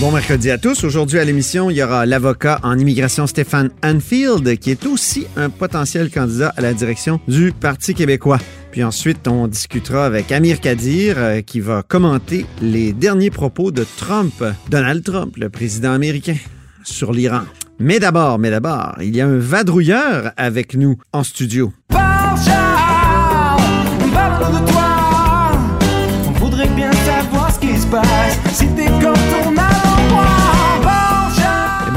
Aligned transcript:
Bon 0.00 0.10
mercredi 0.10 0.50
à 0.50 0.58
tous. 0.58 0.82
Aujourd'hui 0.82 1.20
à 1.20 1.24
l'émission, 1.24 1.70
il 1.70 1.76
y 1.76 1.82
aura 1.82 2.04
l'avocat 2.04 2.58
en 2.64 2.76
immigration 2.76 3.28
Stéphane 3.28 3.70
Anfield, 3.84 4.58
qui 4.58 4.72
est 4.72 4.86
aussi 4.86 5.28
un 5.36 5.50
potentiel 5.50 6.10
candidat 6.10 6.52
à 6.56 6.60
la 6.60 6.74
direction 6.74 7.20
du 7.28 7.52
Parti 7.52 7.94
québécois. 7.94 8.38
Puis 8.72 8.82
ensuite, 8.82 9.28
on 9.28 9.46
discutera 9.46 10.04
avec 10.04 10.32
Amir 10.32 10.60
Kadir, 10.60 11.14
euh, 11.18 11.40
qui 11.42 11.60
va 11.60 11.84
commenter 11.86 12.44
les 12.60 12.92
derniers 12.92 13.30
propos 13.30 13.70
de 13.70 13.86
Trump, 13.96 14.34
Donald 14.68 15.04
Trump, 15.04 15.36
le 15.36 15.48
président 15.48 15.92
américain, 15.92 16.36
sur 16.82 17.12
l'Iran. 17.12 17.42
Mais 17.78 18.00
d'abord, 18.00 18.40
mais 18.40 18.50
d'abord, 18.50 18.96
il 19.00 19.14
y 19.14 19.20
a 19.20 19.28
un 19.28 19.38
vadrouilleur 19.38 20.32
avec 20.36 20.74
nous 20.74 20.98
en 21.12 21.22
studio. 21.22 21.72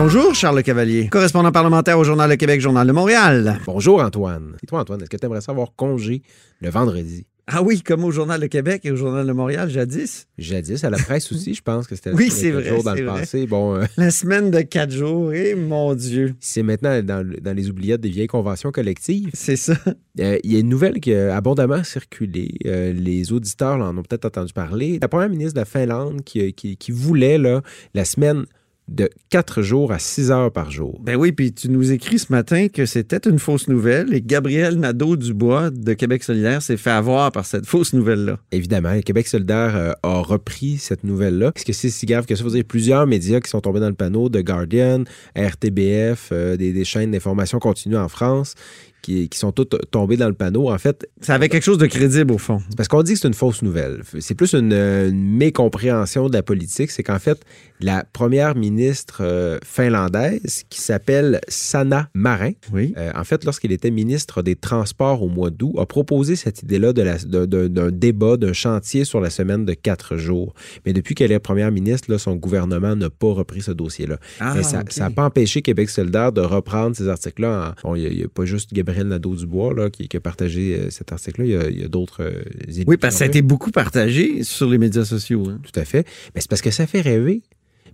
Bonjour, 0.08 0.34
Charles 0.34 0.64
Cavalier, 0.64 1.10
correspondant 1.10 1.52
parlementaire 1.52 2.00
au 2.00 2.06
Journal 2.06 2.30
de 2.30 2.36
Québec, 2.36 2.62
Journal 2.62 2.88
de 2.88 2.94
Montréal. 2.94 3.60
Bonjour 3.66 4.02
Antoine. 4.02 4.56
Et 4.64 4.66
toi 4.66 4.80
Antoine, 4.80 5.02
est-ce 5.02 5.10
que 5.10 5.18
tu 5.18 5.26
aimerais 5.26 5.42
savoir 5.42 5.74
congé 5.76 6.22
le 6.62 6.70
vendredi? 6.70 7.26
Ah 7.46 7.62
oui, 7.62 7.82
comme 7.82 8.06
au 8.06 8.12
Journal 8.12 8.40
de 8.40 8.48
Québec 8.48 8.82
et 8.86 8.92
au 8.92 8.96
Journal 8.96 9.28
de 9.28 9.32
Montréal, 9.34 9.70
jadis. 9.70 10.28
Jadis, 10.38 10.82
à 10.86 10.90
la 10.90 10.98
presse 10.98 11.30
aussi, 11.34 11.54
je 11.54 11.62
pense 11.62 11.88
que 11.88 11.96
c'était 11.96 12.12
Oui, 12.14 12.26
le 12.26 12.32
c'est 12.32 12.52
vrai, 12.52 12.70
jours 12.70 12.84
dans 12.84 12.94
c'est 12.96 13.02
le 13.02 13.08
vrai. 13.10 13.20
passé. 13.20 13.48
Bon, 13.48 13.76
euh, 13.76 13.84
La 13.98 14.10
semaine 14.12 14.50
de 14.50 14.62
quatre 14.62 14.92
jours, 14.92 15.34
et 15.34 15.56
mon 15.56 15.94
Dieu, 15.94 16.36
c'est 16.40 16.64
maintenant 16.64 17.02
dans, 17.04 17.26
le- 17.28 17.38
dans 17.42 17.54
les 17.54 17.70
oubliettes 17.70 18.00
des 18.02 18.10
vieilles 18.10 18.28
conventions 18.28 18.72
collectives. 18.72 19.30
c'est 19.34 19.56
ça. 19.58 19.76
Euh, 20.20 20.38
Il 20.44 20.52
y 20.54 20.56
a 20.56 20.60
une 20.60 20.70
nouvelle 20.70 21.00
qui 21.02 21.14
a 21.14 21.36
abondamment 21.36 21.84
circulé. 21.84 22.50
Euh, 22.66 22.92
les 22.94 23.32
auditeurs 23.34 23.76
en 23.82 23.98
ont 23.98 24.04
peut-être 24.04 24.26
entendu 24.26 24.52
parler. 24.54 25.00
La 25.02 25.08
première 25.10 25.30
ministre 25.30 25.54
de 25.54 25.60
la 25.60 25.66
Finlande 25.66 26.24
qui, 26.24 26.54
qui- 26.54 26.76
qui 26.78 26.92
voulait 26.92 27.38
là, 27.38 27.62
la 27.94 28.04
semaine 28.06 28.46
de 28.88 29.10
quatre 29.30 29.62
jours 29.62 29.92
à 29.92 30.00
six 30.00 30.32
heures 30.32 30.52
par 30.52 30.72
jour. 30.72 31.00
Ben 31.04 31.16
oui, 31.16 31.32
puis 31.34 31.52
tu 31.52 31.70
nous 31.70 31.92
écris 31.92 32.20
ce 32.20 32.32
matin 32.32 32.68
que 32.70 32.86
c'était 32.86 33.30
une 33.30 33.38
fausse 33.40 33.68
nouvelle 33.68 34.14
et 34.14 34.22
Gabriel 34.22 34.76
Nadeau-Dubois 34.80 35.72
de 35.72 35.94
Québec 35.94 36.24
solidaire 36.24 36.62
s'est 36.62 36.78
fait 36.78 36.92
avoir 36.92 37.32
par 37.32 37.46
cette 37.46 37.66
fausse 37.66 37.94
nouvelle-là. 37.94 38.40
Évidemment, 38.52 39.00
Québec 39.02 39.28
solidaire 39.28 39.76
euh, 39.76 39.92
a 40.04 40.22
repris 40.22 40.78
cette 40.78 41.04
nouvelle-là. 41.04 41.52
Est-ce 41.56 41.66
que 41.66 41.74
c'est 41.74 41.90
si 41.90 42.06
grave 42.06 42.26
que 42.26 42.36
ça? 42.36 42.44
Vous 42.44 42.54
avez 42.54 42.64
plusieurs 42.64 43.06
médias 43.08 43.40
qui 43.42 43.50
sont 43.50 43.62
tombés 43.62 43.80
dans 43.82 43.90
le 43.90 43.96
panneau, 43.96 44.30
The 44.30 44.44
Guardian, 44.44 45.04
RTBF, 45.36 46.30
euh, 46.32 46.58
des, 46.58 46.72
des 46.74 46.86
chaînes 46.86 47.12
d'information 47.12 47.60
continue 47.60 47.98
en 47.98 48.08
France, 48.08 48.56
qui, 49.02 49.30
qui 49.30 49.40
sont 49.40 49.52
toutes 49.52 49.76
tombées 49.92 50.18
dans 50.18 50.28
le 50.28 50.34
panneau. 50.34 50.70
En 50.70 50.78
fait, 50.78 51.08
Ça 51.22 51.36
avait 51.36 51.50
quelque 51.50 51.64
chose 51.64 51.78
de 51.78 51.86
crédible 51.86 52.34
au 52.34 52.38
fond. 52.38 52.60
parce 52.76 52.88
qu'on 52.90 53.04
dit 53.04 53.14
que 53.14 53.20
c'est 53.20 53.28
une 53.28 53.34
fausse 53.34 53.62
nouvelle. 53.62 54.02
C'est 54.20 54.36
plus 54.36 54.54
une, 54.54 54.74
une 54.74 55.38
mécompréhension 55.38 56.28
de 56.30 56.34
la 56.34 56.44
politique. 56.44 56.92
C'est 56.92 57.04
qu'en 57.04 57.20
fait, 57.20 57.40
la 57.80 58.04
première 58.12 58.56
ministre 58.56 58.77
euh, 59.22 59.58
finlandaise, 59.64 60.64
qui 60.70 60.82
s'appelle 60.82 61.40
Sanna 61.48 62.10
Marin, 62.14 62.52
Oui. 62.74 62.94
euh, 62.98 63.12
en 63.16 63.24
fait, 63.24 63.44
lorsqu'il 63.46 63.72
était 63.72 63.92
ministre 63.92 64.42
des 64.42 64.56
Transports 64.56 65.24
au 65.24 65.28
mois 65.30 65.50
d'août, 65.50 65.74
a 65.78 65.86
proposé 65.86 66.36
cette 66.36 66.64
idée-là 66.64 66.94
d'un 66.94 67.92
débat, 67.92 68.38
d'un 68.38 68.54
chantier 68.54 69.06
sur 69.06 69.20
la 69.22 69.30
semaine 69.30 69.66
de 69.66 69.74
quatre 69.74 70.18
jours. 70.18 70.54
Mais 70.86 70.94
depuis 70.94 71.16
qu'elle 71.16 71.32
est 71.32 71.40
première 71.40 71.72
ministre, 71.72 72.12
là, 72.12 72.18
son 72.18 72.36
gouvernement 72.36 72.96
n'a 72.96 73.10
pas 73.10 73.32
repris 73.34 73.62
ce 73.62 73.72
dossier-là. 73.72 74.18
Ah, 74.40 74.54
Mais 74.56 74.64
ça 74.64 74.84
n'a 74.98 75.10
pas 75.10 75.26
empêché 75.26 75.62
Québec 75.62 75.90
solidaire 75.90 76.32
de 76.32 76.42
reprendre 76.42 76.96
ces 76.96 77.08
articles-là. 77.08 77.74
en- 77.84 77.90
Bon, 77.90 77.96
Il 77.96 78.16
n'y 78.18 78.24
a, 78.24 78.28
pas 78.28 78.46
juste 78.46 78.74
Gabriel 78.74 79.08
Nadeau-Dubois 79.08 79.74
là, 79.74 79.90
qui, 79.90 80.08
qui 80.08 80.18
a 80.18 80.20
partagé 80.20 80.76
euh, 80.76 80.90
cet 80.90 81.12
article-là. 81.12 81.46
Il 81.46 81.52
y 81.52 81.56
a- 81.56 81.70
il 81.70 81.84
a, 81.86 81.88
d'autres 81.88 82.32
Oui, 82.88 82.98
parce 82.98 83.16
que 83.16 83.20
ça 83.20 83.24
a 83.26 83.28
été 83.28 83.42
beaucoup 83.42 83.72
partagé 83.72 84.44
sur 84.44 84.70
les 84.70 84.78
médias 84.78 85.06
sociaux. 85.06 85.44
hein. 85.50 85.60
Tout 85.64 85.80
à 85.80 85.86
fait. 85.86 86.06
Mais 86.36 86.42
c'est 86.42 86.50
parce 86.50 86.62
que 86.62 86.72
ça 86.72 86.86
fait 86.88 87.02
rêver. 87.02 87.42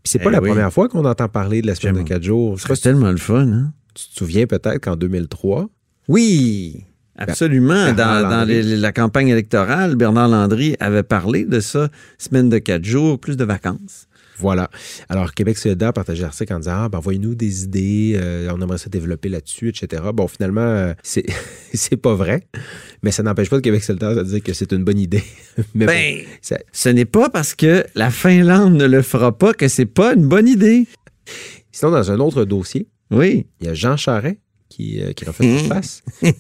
Puis 0.04 0.12
c'est 0.12 0.20
pas 0.20 0.30
Eh 0.30 0.34
la 0.34 0.42
oui. 0.42 0.50
première 0.50 0.72
fois 0.74 0.90
qu'on 0.90 1.06
entend 1.06 1.30
parler 1.30 1.62
de 1.62 1.68
la 1.68 1.76
semaine 1.76 1.96
de 1.96 2.02
quatre 2.04 2.24
jours. 2.24 2.60
C'est 2.60 2.82
tellement 2.82 3.12
le 3.12 3.18
fun, 3.18 3.48
hein? 3.48 3.72
tu 3.96 4.08
te 4.10 4.16
souviens 4.18 4.46
peut-être 4.48 4.80
qu'en 4.80 4.96
2003, 4.96 5.70
Oui, 6.10 6.84
absolument. 7.18 7.74
Bernard 7.94 8.24
Dans, 8.24 8.30
dans 8.30 8.38
Landry. 8.40 8.62
les- 8.64 8.78
la 8.78 8.92
campagne 8.92 9.30
électorale, 9.30 9.96
Bernard 9.96 10.28
Landry 10.28 10.76
avait 10.80 11.04
parlé 11.04 11.46
de 11.46 11.60
ça, 11.60 11.90
semaine 12.18 12.50
de 12.50 12.58
quatre 12.58 12.84
jours, 12.84 13.20
plus 13.20 13.38
de 13.38 13.46
vacances. 13.46 14.08
Voilà. 14.38 14.70
Alors, 15.10 15.34
Québec 15.34 15.58
solidaire 15.58 15.94
partageait 15.94 16.24
l'article 16.24 16.54
en 16.54 16.60
disant 16.60 16.74
Ah, 16.84 16.90
ben, 16.90 16.98
envoyez-nous 16.98 17.36
des 17.36 17.64
idées, 17.64 18.14
euh, 18.16 18.50
on 18.54 18.62
aimerait 18.62 18.78
se 18.78 18.90
développer 18.90 19.30
là-dessus, 19.30 19.70
etc. 19.70 20.02
Bon, 20.14 20.28
finalement, 20.28 20.62
euh, 20.62 20.94
c'est, 21.04 21.26
c'est 21.74 21.98
pas 21.98 22.16
vrai, 22.16 22.48
mais 23.04 23.12
ça 23.12 23.24
n'empêche 23.24 23.50
pas 23.50 23.58
le 23.58 23.62
Québec 23.62 23.84
solidaire 23.84 24.16
de 24.16 24.24
dire 24.24 24.42
que 24.44 24.54
c'est 24.54 24.72
une 24.74 24.84
bonne 24.84 25.00
idée. 25.00 25.24
mais 25.76 25.86
Ben, 25.86 26.16
bon, 26.18 26.22
ça- 26.42 26.60
ce 26.72 26.90
n'est 26.90 27.06
pas 27.06 27.30
parce 27.30 27.54
que 27.56 27.86
la 27.96 28.10
Finlande 28.12 28.74
ne 28.76 28.86
le 28.86 29.02
fera 29.02 29.38
pas 29.38 29.54
que 29.54 29.68
c'est 29.68 29.86
pas 29.86 30.14
une 30.14 30.28
bonne 30.28 30.48
idée. 30.48 30.88
Sinon, 31.72 31.92
dans 31.92 32.12
un 32.12 32.20
autre 32.20 32.46
dossier, 32.46 32.88
Oui. 33.12 33.48
il 33.62 33.68
y 33.68 33.70
a 33.70 33.74
Jean 33.74 33.98
Charest 33.98 34.38
qui, 34.76 35.02
euh, 35.02 35.12
qui 35.14 35.26
refait 35.26 35.60
surface. 35.60 36.02
Euh, 36.24 36.32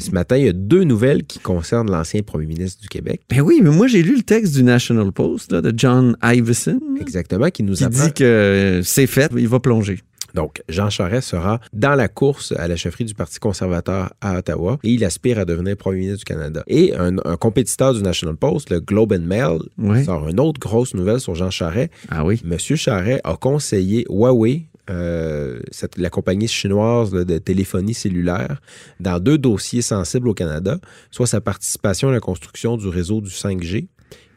ce 0.00 0.10
matin, 0.12 0.36
il 0.36 0.44
y 0.46 0.48
a 0.48 0.52
deux 0.52 0.84
nouvelles 0.84 1.24
qui 1.24 1.38
concernent 1.38 1.90
l'ancien 1.90 2.22
premier 2.22 2.46
ministre 2.46 2.80
du 2.80 2.88
Québec. 2.88 3.20
Ben 3.28 3.40
oui, 3.40 3.60
mais 3.62 3.70
moi 3.70 3.86
j'ai 3.86 4.02
lu 4.02 4.16
le 4.16 4.22
texte 4.22 4.54
du 4.54 4.62
National 4.62 5.12
Post 5.12 5.52
là, 5.52 5.60
de 5.60 5.72
John 5.76 6.16
Iveson 6.22 6.80
Exactement, 7.00 7.50
qui 7.50 7.62
nous 7.62 7.74
qui 7.74 7.84
apprend. 7.84 8.06
dit 8.06 8.12
que 8.12 8.24
euh, 8.24 8.82
c'est 8.82 9.06
fait, 9.06 9.30
il 9.36 9.48
va 9.48 9.60
plonger. 9.60 10.00
Donc, 10.34 10.62
Jean 10.70 10.88
Charest 10.88 11.28
sera 11.28 11.60
dans 11.74 11.94
la 11.94 12.08
course 12.08 12.54
à 12.56 12.66
la 12.66 12.74
chefferie 12.76 13.04
du 13.04 13.12
Parti 13.12 13.38
conservateur 13.38 14.14
à 14.22 14.38
Ottawa 14.38 14.78
et 14.82 14.88
il 14.90 15.04
aspire 15.04 15.38
à 15.38 15.44
devenir 15.44 15.76
premier 15.76 15.98
ministre 15.98 16.20
du 16.20 16.24
Canada. 16.24 16.62
Et 16.68 16.94
un, 16.96 17.18
un 17.26 17.36
compétiteur 17.36 17.92
du 17.92 18.00
National 18.02 18.36
Post, 18.36 18.70
le 18.70 18.80
Globe 18.80 19.12
and 19.12 19.26
Mail, 19.26 19.58
sort 20.06 20.26
une 20.30 20.40
autre 20.40 20.58
grosse 20.58 20.94
nouvelle 20.94 21.20
sur 21.20 21.34
Jean 21.34 21.50
Charest. 21.50 21.90
Ah 22.08 22.24
oui. 22.24 22.40
Monsieur 22.46 22.76
Charest 22.76 23.20
a 23.24 23.36
conseillé 23.36 24.06
Huawei, 24.08 24.62
euh, 24.90 25.60
cette- 25.70 25.96
la 25.98 26.10
compagnie 26.10 26.48
chinoise 26.48 27.14
là, 27.14 27.24
de 27.24 27.38
téléphonie 27.38 27.94
cellulaire, 27.94 28.60
dans 29.00 29.18
deux 29.20 29.38
dossiers 29.38 29.82
sensibles 29.82 30.28
au 30.28 30.34
Canada, 30.34 30.78
soit 31.10 31.26
sa 31.26 31.40
participation 31.40 32.08
à 32.08 32.12
la 32.12 32.20
construction 32.20 32.76
du 32.76 32.88
réseau 32.88 33.20
du 33.20 33.30
5G 33.30 33.88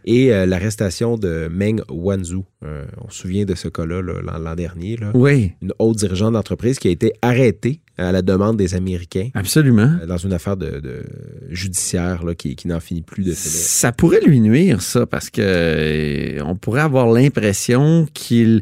et 0.08 0.32
euh, 0.32 0.46
l'arrestation 0.46 1.18
de 1.18 1.48
Meng 1.52 1.82
Wanzhou. 1.90 2.46
Euh, 2.64 2.86
on 3.04 3.10
se 3.10 3.22
souvient 3.22 3.44
de 3.46 3.56
ce 3.56 3.68
cas-là 3.70 4.04
là, 4.04 4.38
l'an 4.38 4.56
dernier. 4.56 4.98
Là 4.98 5.10
Oui, 5.16 5.54
une 5.64 5.74
haute 5.80 5.98
dirigeante 5.98 6.34
d'entreprise 6.34 6.78
qui 6.78 6.90
a 6.90 6.92
été 6.92 7.14
arrêtée 7.24 7.80
à 7.98 8.12
la 8.12 8.22
demande 8.22 8.56
des 8.58 8.76
Américains 8.76 9.30
absolument. 9.34 9.90
euh, 10.02 10.06
dans 10.06 10.18
une 10.18 10.34
affaire 10.34 10.58
de, 10.58 10.80
de 10.80 11.02
judiciaire 11.50 12.24
là, 12.24 12.36
qui, 12.36 12.56
qui 12.56 12.68
n'en 12.68 12.80
finit 12.80 13.02
plus 13.02 13.24
de. 13.24 13.34
Ça 13.34 13.92
pourrait 13.92 14.22
lui 14.22 14.42
nuire, 14.42 14.82
ça, 14.84 15.08
parce 15.08 15.32
que 15.32 16.40
on 16.44 16.56
pourrait 16.56 16.82
avoir 16.82 17.08
l'impression 17.12 18.08
qu'il 18.14 18.62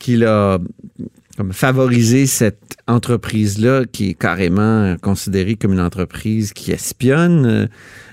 qu'il 0.00 0.24
a 0.24 0.58
favorisé 1.52 2.26
cette 2.26 2.76
entreprise-là 2.86 3.84
qui 3.90 4.10
est 4.10 4.14
carrément 4.14 4.96
considérée 5.00 5.56
comme 5.56 5.72
une 5.72 5.80
entreprise 5.80 6.52
qui 6.52 6.72
espionne, 6.72 7.46
euh, 7.46 7.66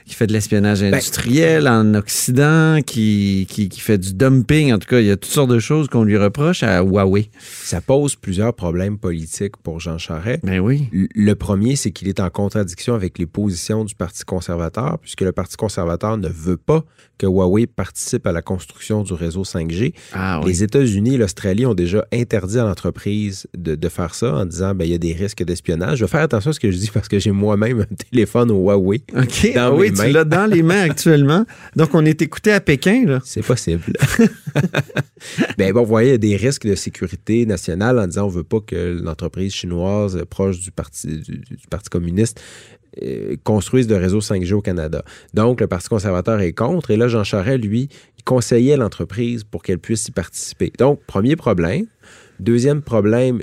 qui 0.08 0.16
fait 0.16 0.26
de 0.26 0.34
l'espionnage 0.34 0.82
industriel 0.82 1.68
en 1.68 1.94
Occident, 1.94 2.80
qui, 2.86 3.46
qui, 3.50 3.68
qui 3.68 3.80
fait 3.82 3.98
du 3.98 4.14
dumping. 4.14 4.72
En 4.72 4.80
tout 4.80 4.88
cas, 4.88 5.00
il 5.00 5.06
y 5.06 5.12
a 5.12 5.18
toutes 5.18 5.32
sortes 5.32 5.50
de 5.50 5.60
choses 5.60 5.90
qu'on 5.90 6.04
lui 6.04 6.18
reproche 6.18 6.64
à 6.64 6.82
Huawei. 6.82 7.30
Ça 7.40 7.82
pose 7.82 8.16
plusieurs 8.16 8.54
problèmes 8.54 8.98
politiques 8.98 9.58
pour 9.58 9.82
Jean 9.82 9.98
Charest. 9.98 10.46
Ben 10.46 10.60
oui. 10.60 10.88
Le 10.92 11.34
premier, 11.36 11.76
c'est 11.76 11.92
qu'il 11.92 12.08
est 12.08 12.22
en 12.22 12.30
contradiction 12.30 12.96
avec 12.96 13.20
les 13.20 13.26
positions 13.26 13.84
du 13.84 13.96
Parti 13.96 14.24
conservateur, 14.24 14.98
puisque 15.00 15.22
le 15.22 15.34
Parti 15.34 15.58
conservateur 15.58 16.18
ne 16.18 16.30
veut 16.30 16.58
pas 16.58 16.86
que 17.18 17.26
Huawei 17.26 17.68
participe 17.68 18.28
à 18.28 18.32
la 18.32 18.42
construction 18.42 19.04
du 19.04 19.14
réseau 19.14 19.44
5G. 19.44 19.94
Ah 20.14 20.40
Les 20.46 20.64
États-Unis 20.64 21.16
et 21.16 21.18
l'Australie 21.18 21.66
ont 21.66 21.74
déjà 21.74 22.06
interdit 22.14 22.60
à 22.60 22.64
l'entreprise 22.64 23.48
de, 23.58 23.76
de 23.76 23.90
faire 23.90 24.14
ça 24.14 24.36
en 24.36 24.46
disant 24.46 24.76
ben, 24.76 24.86
il 24.86 24.92
y 24.92 24.94
a 24.96 25.00
des 25.00 25.14
risques 25.14 25.44
d'espionnage. 25.44 25.98
Je 26.00 26.06
vais 26.06 26.12
faire 26.12 26.22
attention 26.22 26.52
à 26.52 26.54
ce 26.54 26.60
que 26.60 26.72
je 26.72 26.78
dis 26.78 26.92
parce 26.94 27.08
que 27.08 27.20
j'ai 27.20 27.32
moi-même 27.32 27.82
un 27.82 27.96
téléphone 28.12 28.52
au 28.52 28.62
Huawei. 28.62 29.02
OK. 29.16 29.54
Dans 29.56 29.68
Ah 29.68 29.74
oui, 29.74 29.92
tu 29.98 30.08
mains. 30.08 30.12
l'as 30.14 30.24
dans 30.24 30.46
les 30.46 30.64
mains 30.64 30.82
actuellement. 30.82 31.46
Donc, 31.76 31.94
on 31.94 32.06
est 32.06 32.22
écouté 32.22 32.52
à 32.52 32.62
Pékin, 32.62 33.06
là. 33.06 33.20
C'est 33.24 33.46
possible. 33.46 33.84
ben 35.58 35.74
bon, 35.74 35.82
vous 35.82 35.88
voyez, 35.88 36.10
il 36.10 36.12
y 36.12 36.16
a 36.16 36.18
des 36.18 36.36
risques 36.36 36.68
de 36.68 36.76
sécurité 36.76 37.46
nationale 37.46 38.00
en 38.00 38.08
disant 38.08 38.26
on 38.26 38.30
veut 38.30 38.44
pas 38.44 38.60
que 38.60 39.00
l'entreprise 39.02 39.54
chinoise 39.54 40.24
proche 40.30 40.60
du 40.60 40.72
Parti, 40.72 41.08
du, 41.08 41.40
du 41.40 41.68
Parti 41.70 41.90
communiste 41.90 42.42
euh, 43.04 43.36
construise 43.44 43.88
de 43.88 43.96
réseau 43.96 44.20
5G 44.20 44.54
au 44.54 44.62
Canada. 44.62 45.04
Donc, 45.34 45.62
le 45.62 45.68
Parti 45.68 45.90
conservateur 45.90 46.40
est 46.40 46.54
contre. 46.54 46.92
Et 46.92 46.98
là, 46.98 47.08
Jean 47.08 47.24
Charest, 47.24 47.64
lui, 47.64 47.90
il 48.18 48.24
conseillait 48.24 48.78
l'entreprise 48.78 49.44
pour 49.44 49.62
qu'elle 49.62 49.80
puisse 49.80 50.08
y 50.08 50.12
participer. 50.12 50.72
Donc, 50.78 51.02
premier 51.06 51.36
problème. 51.36 51.86
Deuxième 52.40 52.82
problème, 52.82 53.42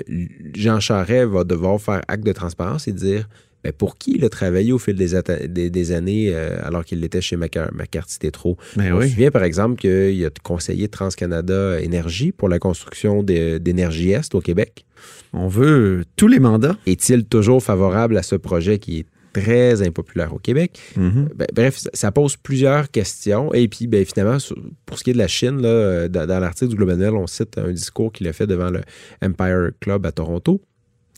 Jean 0.53 0.79
Charest 0.79 1.27
va 1.29 1.43
devoir 1.43 1.79
faire 1.79 2.01
acte 2.07 2.25
de 2.25 2.31
transparence 2.31 2.87
et 2.87 2.93
dire 2.93 3.27
Pour 3.71 3.97
qui 3.97 4.15
il 4.15 4.25
a 4.25 4.29
travaillé 4.29 4.71
au 4.71 4.79
fil 4.79 4.95
des, 4.95 5.15
atta- 5.15 5.47
des- 5.47 5.69
des 5.69 5.91
années 5.91 6.29
euh, 6.33 6.57
alors 6.63 6.83
qu'il 6.85 7.03
était 7.03 7.21
chez 7.21 7.35
McCarthy 7.37 8.19
Tétro? 8.19 8.57
Ben 8.75 8.93
On 8.93 8.97
oui. 8.99 9.05
se 9.07 9.13
souvient, 9.13 9.31
par 9.31 9.43
exemple, 9.43 9.75
qu'il 9.79 10.25
a 10.25 10.29
conseillé 10.43 10.87
TransCanada 10.87 11.79
Énergie 11.81 12.31
pour 12.31 12.49
la 12.49 12.59
construction 12.59 13.23
d'Énergie 13.23 14.11
Est 14.11 14.33
au 14.35 14.41
Québec. 14.41 14.85
On 15.33 15.47
veut 15.47 16.05
tous 16.15 16.27
les 16.27 16.39
mandats. 16.39 16.77
Est-il 16.85 17.25
toujours 17.25 17.61
favorable 17.63 18.17
à 18.17 18.23
ce 18.23 18.35
projet 18.35 18.79
qui 18.79 18.99
est 18.99 19.05
très 19.33 19.85
impopulaire 19.85 20.33
au 20.33 20.39
Québec? 20.39 20.79
Mhm. 20.95 21.27
Ben, 21.35 21.47
bref, 21.53 21.83
ça, 21.93 22.11
pose 22.11 22.37
plusieurs 22.37 22.89
questions. 22.89 23.53
Et 23.53 23.67
puis, 23.67 23.85
ben, 23.87 24.05
finalement, 24.05 24.37
pour 24.85 24.97
ce 24.97 25.03
qui 25.03 25.09
est 25.09 25.13
de 25.13 25.17
la 25.17 25.27
Chine, 25.27 25.61
là, 25.61 25.67
euh, 25.67 26.07
dans, 26.07 26.25
dans 26.25 26.39
l'article 26.39 26.69
du 26.69 26.75
Globe 26.77 26.97
Mail, 26.97 27.09
on 27.15 27.27
cite 27.27 27.57
un 27.57 27.71
discours 27.71 28.13
qu'il 28.13 28.27
a 28.29 28.33
fait 28.33 28.47
devant 28.47 28.69
le 28.69 28.79
Empire 29.21 29.71
Club 29.81 30.05
à 30.05 30.13
Toronto, 30.13 30.61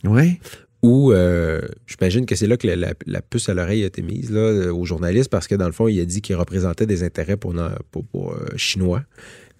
Oui. 0.04 0.40
Où 0.82 1.12
euh, 1.12 1.60
j'imagine 1.86 2.24
que 2.26 2.36
c'est 2.36 2.46
là 2.46 2.56
que 2.56 2.66
la, 2.66 2.76
la- 2.76 2.94
la 3.06 3.20
puce 3.20 3.48
à 3.48 3.54
l'oreille 3.54 3.82
a 3.82 3.86
été 3.86 4.00
mise 4.02 4.30
là, 4.30 4.40
euh, 4.40 4.72
aux 4.72 4.84
journalistes, 4.84 5.30
parce 5.30 5.48
que 5.48 5.54
dans 5.56 5.66
le 5.66 5.72
fond, 5.72 5.88
il 5.88 6.00
a 6.00 6.04
dit 6.04 6.20
qu'il 6.20 6.36
représentait 6.36 6.86
des 6.86 7.02
intérêts 7.02 7.36
pour, 7.36 7.54
pour, 7.90 8.04
pour, 8.04 8.32
euh, 8.32 8.46
chinois 8.56 9.02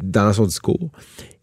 dans 0.03 0.33
son 0.33 0.47
discours. 0.47 0.91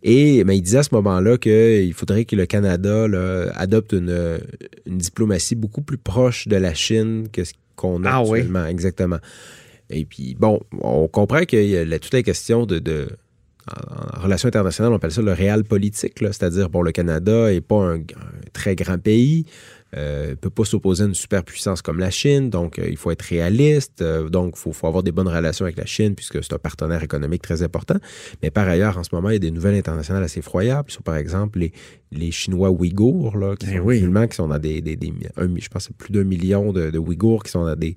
Et 0.02 0.44
ben, 0.46 0.54
il 0.54 0.62
disait 0.62 0.78
à 0.78 0.84
ce 0.84 0.94
moment-là 0.96 1.38
qu'il 1.38 1.94
faudrait 1.94 2.24
que 2.24 2.38
le 2.38 2.46
Canada 2.46 3.06
là, 3.08 3.52
adopte 3.56 3.92
une, 3.92 4.40
une 4.86 4.98
diplomatie 4.98 5.56
beaucoup 5.56 5.82
plus 5.82 5.98
proche 5.98 6.48
de 6.48 6.56
la 6.56 6.74
Chine 6.74 7.28
que 7.34 7.44
ce 7.44 7.52
qu'on 7.76 8.06
a 8.06 8.10
Ah 8.12 8.24
oui. 8.24 8.40
actuellement. 8.40 8.66
Exactement. 8.68 9.18
Et 9.90 10.06
puis, 10.06 10.36
bon, 10.40 10.62
on 10.80 11.08
comprend 11.10 11.42
qu'il 11.42 11.66
y 11.68 11.76
a 11.78 12.00
toute 12.00 12.14
la 12.14 12.24
question 12.24 12.66
de, 12.66 12.80
de- 12.80 13.10
en, 13.72 14.22
relations 14.22 14.48
internationales, 14.48 14.92
on 14.94 14.96
appelle 14.96 15.12
ça 15.12 15.22
le 15.22 15.34
réel 15.34 15.64
politique, 15.64 16.14
c'est-à-dire, 16.20 16.70
bon, 16.70 16.82
le 16.82 16.92
Canada 16.92 17.50
n'est 17.52 17.62
pas 17.62 17.76
un, 17.84 17.96
un 17.98 18.02
très 18.54 18.76
grand 18.76 18.98
pays, 18.98 19.46
euh, 19.98 20.32
ne 20.32 20.36
peut 20.36 20.50
pas 20.50 20.66
s'opposer 20.66 21.04
à 21.04 21.08
une 21.08 21.14
superpuissance 21.16 21.82
comme 21.82 22.00
la 22.00 22.10
Chine, 22.12 22.50
donc 22.50 22.80
euh, 22.80 22.88
il 22.90 22.98
faut 22.98 23.12
être 23.12 23.22
réaliste, 23.22 24.02
euh, 24.02 24.30
donc 24.30 24.54
il 24.58 24.60
faut, 24.60 24.74
faut 24.74 24.88
avoir 24.88 25.04
des 25.04 25.12
bonnes 25.12 25.28
relations 25.30 25.66
avec 25.66 25.78
la 25.78 25.86
Chine, 25.86 26.16
puisque 26.16 26.44
c'est 26.44 26.54
un 26.54 26.58
partenaire 26.58 27.02
économique 27.02 27.42
très 27.42 27.64
important. 27.64 27.96
Mais 28.44 28.52
par 28.52 28.68
ailleurs, 28.68 28.98
en 28.98 29.04
ce 29.04 29.10
moment, 29.14 29.30
il 29.30 29.34
y 29.34 29.38
a 29.38 29.40
des 29.40 29.52
nouvelles 29.52 29.76
internationales 29.76 30.24
assez 30.24 30.40
effroyables, 30.40 30.92
sur 30.92 31.02
par 31.02 31.16
exemple 31.16 31.60
les, 31.60 31.72
les 32.12 32.32
Chinois 32.32 32.72
ouïghours, 32.72 33.38
là, 33.38 33.56
qui 33.56 33.68
Eh 33.72 33.78
sont 33.78 33.84
oui. 33.84 33.96
musulmans, 33.96 34.28
qui 34.28 34.36
sont 34.36 34.48
dans 34.50 34.60
des, 34.60 34.82
des, 34.82 34.96
des- 34.98 35.14
un- 35.38 35.48
je 35.58 35.68
pense 35.70 35.88
que 35.88 35.94
c'est 35.94 35.98
plus 35.98 36.12
d'un 36.12 36.24
million 36.26 36.74
de, 36.74 36.90
de 36.92 37.00
Ouïghours 37.00 37.44
qui 37.44 37.52
sont 37.52 37.64
dans 37.66 37.76
des, 37.76 37.96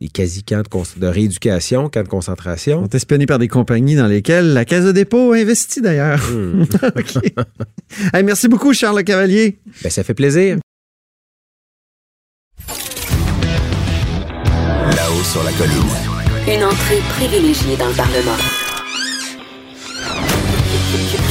des 0.00 0.08
quasi-camps 0.08 0.62
de, 0.62 1.00
de 1.00 1.06
rééducation, 1.06 1.88
camps 1.88 2.02
de 2.02 2.06
On 2.06 2.10
concentration. 2.10 2.84
est 2.84 2.94
espionné 2.94 3.26
par 3.26 3.38
des 3.38 3.48
compagnies 3.48 3.96
dans 3.96 4.06
lesquelles 4.06 4.52
la 4.52 4.64
Caisse 4.64 4.84
de 4.84 4.92
dépôt 4.92 5.32
a 5.32 5.36
investi 5.36 5.80
d'ailleurs. 5.80 6.20
Hmm. 6.30 6.62
OK. 6.82 7.16
Hey, 8.12 8.22
merci 8.22 8.48
beaucoup, 8.48 8.72
Charles 8.74 9.02
Cavalier. 9.04 9.58
Ben, 9.82 9.90
ça 9.90 10.04
fait 10.04 10.14
plaisir. 10.14 10.58
Là-haut 14.96 15.22
sur 15.24 15.42
la 15.44 15.52
colline. 15.52 15.72
Une 16.48 16.64
entrée 16.64 17.00
privilégiée 17.16 17.76
dans 17.76 17.88
le 17.88 17.94
Parlement. 17.94 18.36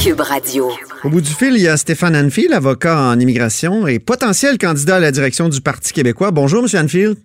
Cube 0.02 0.20
Radio. 0.20 0.70
Au 1.04 1.08
bout 1.08 1.20
du 1.20 1.30
fil, 1.30 1.54
il 1.54 1.62
y 1.62 1.68
a 1.68 1.76
Stéphane 1.76 2.14
Anfield, 2.16 2.52
avocat 2.52 3.00
en 3.00 3.18
immigration 3.18 3.86
et 3.86 3.98
potentiel 3.98 4.58
candidat 4.58 4.96
à 4.96 5.00
la 5.00 5.10
direction 5.10 5.48
du 5.48 5.60
Parti 5.60 5.92
québécois. 5.92 6.30
Bonjour, 6.30 6.64
M. 6.64 6.84
Anfield. 6.84 7.16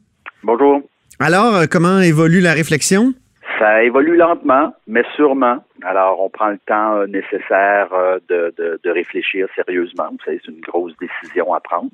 Bonjour. 0.43 0.81
Alors, 1.23 1.55
euh, 1.55 1.65
comment 1.69 1.99
évolue 1.99 2.39
la 2.39 2.53
réflexion? 2.53 3.13
Ça 3.59 3.83
évolue 3.83 4.17
lentement, 4.17 4.73
mais 4.87 5.03
sûrement. 5.15 5.57
Alors, 5.83 6.19
on 6.19 6.31
prend 6.31 6.49
le 6.49 6.57
temps 6.65 6.95
euh, 6.95 7.05
nécessaire 7.05 7.93
euh, 7.93 8.17
de, 8.27 8.51
de, 8.57 8.89
réfléchir 8.89 9.47
sérieusement. 9.55 10.07
Vous 10.09 10.17
savez, 10.25 10.41
c'est 10.43 10.51
une 10.51 10.61
grosse 10.61 10.93
décision 10.99 11.53
à 11.53 11.59
prendre. 11.59 11.91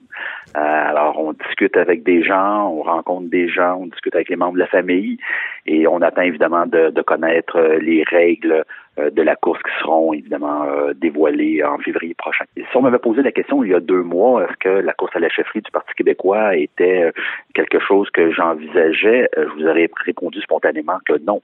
Alors, 0.54 1.20
on 1.20 1.34
discute 1.34 1.76
avec 1.76 2.04
des 2.04 2.24
gens, 2.24 2.70
on 2.70 2.84
rencontre 2.84 3.30
des 3.30 3.50
gens, 3.50 3.80
on 3.82 3.88
discute 3.88 4.16
avec 4.16 4.30
les 4.30 4.38
membres 4.38 4.54
de 4.54 4.60
la 4.60 4.68
famille 4.68 5.18
et 5.66 5.88
on 5.88 6.02
attend 6.02 6.22
évidemment 6.22 6.66
de, 6.66 7.02
connaître 7.02 7.60
les 7.82 8.06
règles 8.10 8.64
de 8.98 9.22
la 9.22 9.36
course 9.36 9.62
qui 9.64 9.72
seront 9.80 10.14
évidemment 10.14 10.64
euh, 10.64 10.94
dévoilées 10.94 11.64
en 11.64 11.78
février 11.78 12.14
prochain. 12.16 12.46
Si 12.56 12.64
on 12.76 12.82
m'avait 12.82 13.00
posé 13.00 13.22
la 13.22 13.32
question 13.32 13.64
il 13.64 13.72
y 13.72 13.74
a 13.74 13.80
deux 13.80 14.02
mois, 14.02 14.44
est-ce 14.44 14.58
que 14.58 14.70
la 14.70 14.94
course 14.94 15.16
à 15.16 15.20
la 15.20 15.30
chefferie 15.30 15.62
du 15.62 15.72
Parti 15.72 15.94
québécois 15.96 16.56
était 16.56 17.04
euh, 17.04 17.12
quelque 17.54 17.80
chose 17.80 18.10
que 18.12 18.32
j'envisageais, 18.32 19.30
euh, 19.38 19.48
je 19.50 19.54
vous 19.56 19.68
aurais 19.68 19.90
répondu 20.06 20.42
spontanément 20.42 20.98
que 21.06 21.14
non. 21.26 21.42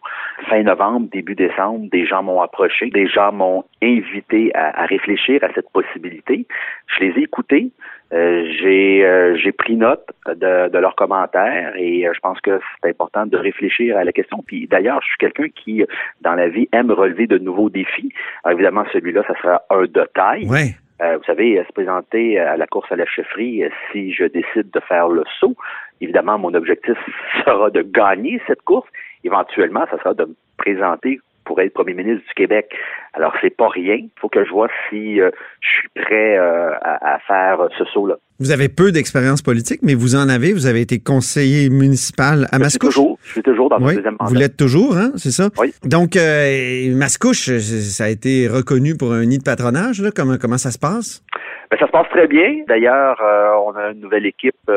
Fin 0.50 0.64
novembre, 0.64 1.08
début 1.12 1.36
décembre, 1.36 1.90
des 1.92 2.06
gens 2.06 2.24
m'ont 2.24 2.42
approché, 2.42 2.90
des 2.90 3.08
gens 3.08 3.32
m'ont 3.32 3.64
invité 3.82 4.52
à, 4.56 4.82
à 4.82 4.86
réfléchir 4.86 5.44
à 5.44 5.54
cette 5.54 5.70
possibilité. 5.72 6.46
Je 6.88 7.06
les 7.06 7.20
ai 7.20 7.24
écoutés. 7.24 7.72
Euh, 8.14 8.46
j'ai 8.60 9.04
euh, 9.04 9.36
j'ai 9.38 9.52
pris 9.52 9.76
note 9.76 10.08
de, 10.28 10.70
de 10.70 10.78
leurs 10.78 10.96
commentaires 10.96 11.74
et 11.76 12.08
euh, 12.08 12.12
je 12.14 12.20
pense 12.20 12.40
que 12.42 12.60
c'est 12.82 12.90
important 12.90 13.26
de 13.26 13.38
réfléchir 13.38 13.98
à 13.98 14.04
la 14.04 14.12
question. 14.12 14.44
Puis 14.46 14.68
d'ailleurs, 14.68 15.02
je 15.02 15.08
suis 15.08 15.18
quelqu'un 15.18 15.48
qui, 15.50 15.84
dans 16.22 16.36
la 16.36 16.48
vie, 16.48 16.70
aime 16.74 16.92
relever 16.92 17.26
de 17.26 17.40
nouveaux 17.40 17.72
défis. 17.72 18.14
Alors, 18.44 18.60
évidemment, 18.60 18.84
celui-là, 18.94 19.24
ça 19.28 19.34
sera 19.42 19.64
un 19.72 19.84
de 19.84 20.08
taille. 20.14 20.48
Oui. 20.48 20.76
Euh, 21.02 21.18
vous 21.18 21.24
savez, 21.24 21.62
se 21.68 21.74
présenter 21.74 22.40
à 22.40 22.56
la 22.56 22.68
course 22.68 22.92
à 22.92 22.96
la 22.96 23.08
chefferie, 23.08 23.64
si 23.92 24.14
je 24.14 24.26
décide 24.26 24.70
de 24.72 24.80
faire 24.82 25.08
le 25.08 25.24
saut, 25.40 25.56
évidemment, 26.00 26.38
mon 26.38 26.54
objectif 26.54 26.98
sera 27.46 27.72
de 27.72 27.82
gagner 27.82 28.40
cette 28.46 28.62
course. 28.62 28.88
Éventuellement, 29.24 29.86
ça 29.90 29.98
sera 29.98 30.14
de 30.14 30.26
me 30.26 30.36
présenter 30.58 31.20
pour 31.46 31.60
être 31.62 31.74
premier 31.74 31.94
ministre 31.94 32.24
du 32.28 32.34
Québec. 32.36 32.70
Alors, 33.14 33.34
c'est 33.42 33.56
pas 33.56 33.68
rien. 33.70 33.96
Il 33.96 34.10
faut 34.20 34.30
que 34.30 34.44
je 34.44 34.50
vois 34.50 34.68
si 34.90 35.20
euh, 35.22 35.30
je 35.62 35.68
suis 35.70 35.90
prêt 36.04 36.38
euh, 36.38 36.72
à, 36.82 37.16
à 37.16 37.20
faire 37.20 37.68
ce 37.78 37.86
saut-là. 37.86 38.16
Vous 38.40 38.52
avez 38.52 38.68
peu 38.68 38.92
d'expérience 38.92 39.42
politique, 39.42 39.80
mais 39.84 39.94
vous 39.94 40.16
en 40.16 40.28
avez. 40.28 40.54
Vous 40.54 40.66
avez 40.66 40.82
été 40.82 41.00
conseiller 41.00 41.70
municipal 41.70 42.46
à 42.46 42.46
Je 42.46 42.48
suis 42.56 42.60
Mascouche. 42.64 42.96
toujours, 42.96 43.20
je 43.24 43.32
suis 43.34 43.44
toujours 43.44 43.70
dans 43.70 43.78
Oui, 43.78 43.90
le 43.92 43.96
deuxième 43.98 44.16
mandat. 44.20 44.30
vous 44.30 44.36
l'êtes 44.36 44.58
toujours, 44.58 44.98
hein, 44.98 45.12
c'est 45.16 45.32
ça? 45.32 45.50
Oui. 45.60 45.74
Donc, 45.84 46.16
euh, 46.16 46.96
Mascouche, 46.96 47.50
euh, 47.50 47.60
ça 47.60 48.06
a 48.06 48.10
été 48.10 48.48
reconnu 48.48 48.98
pour 48.98 49.14
un 49.14 49.24
nid 49.26 49.38
de 49.38 49.44
patronage. 49.44 50.02
Là. 50.02 50.10
Comment, 50.16 50.38
comment 50.42 50.58
ça 50.58 50.72
se 50.72 50.80
passe? 50.80 51.24
Ben, 51.70 51.78
ça 51.80 51.86
se 51.88 51.92
passe 51.92 52.10
très 52.10 52.28
bien. 52.28 52.64
D'ailleurs, 52.68 53.18
euh, 53.22 53.52
on 53.66 53.72
a 53.76 53.92
une 53.92 54.00
nouvelle 54.00 54.26
équipe 54.26 54.70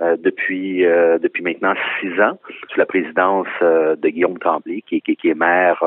euh, 0.00 0.14
euh, 0.14 0.16
depuis 0.18 0.84
euh, 0.84 1.18
depuis 1.18 1.42
maintenant 1.42 1.74
six 2.00 2.20
ans, 2.20 2.38
sous 2.70 2.78
la 2.78 2.86
présidence 2.86 3.46
euh, 3.62 3.96
de 3.96 4.08
Guillaume 4.08 4.38
Tremblay, 4.38 4.82
qui, 4.82 5.00
qui, 5.00 5.16
qui 5.16 5.28
est 5.28 5.34
maire 5.34 5.82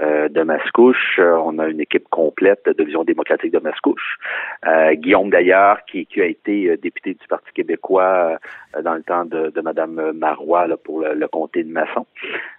euh, 0.00 0.28
de 0.28 0.42
Mascouche. 0.42 1.18
Euh, 1.18 1.36
on 1.44 1.58
a 1.58 1.68
une 1.68 1.80
équipe 1.80 2.08
complète 2.10 2.66
de 2.66 2.84
Vision 2.84 3.04
démocratique 3.04 3.52
de 3.52 3.58
Mascouche. 3.58 4.18
Euh, 4.66 4.94
Guillaume, 4.94 5.30
d'ailleurs, 5.30 5.78
qui, 5.86 6.06
qui 6.06 6.20
a 6.20 6.26
été 6.26 6.70
euh, 6.70 6.76
député 6.76 7.14
du 7.14 7.26
Parti 7.28 7.52
québécois 7.54 8.38
euh, 8.76 8.82
dans 8.82 8.94
le 8.94 9.02
temps 9.02 9.24
de, 9.24 9.50
de 9.50 9.60
Mme 9.60 10.12
Marois 10.12 10.66
là, 10.66 10.76
pour 10.76 11.00
le, 11.00 11.14
le 11.14 11.28
comté 11.28 11.64
de 11.64 11.72
Masson. 11.72 12.06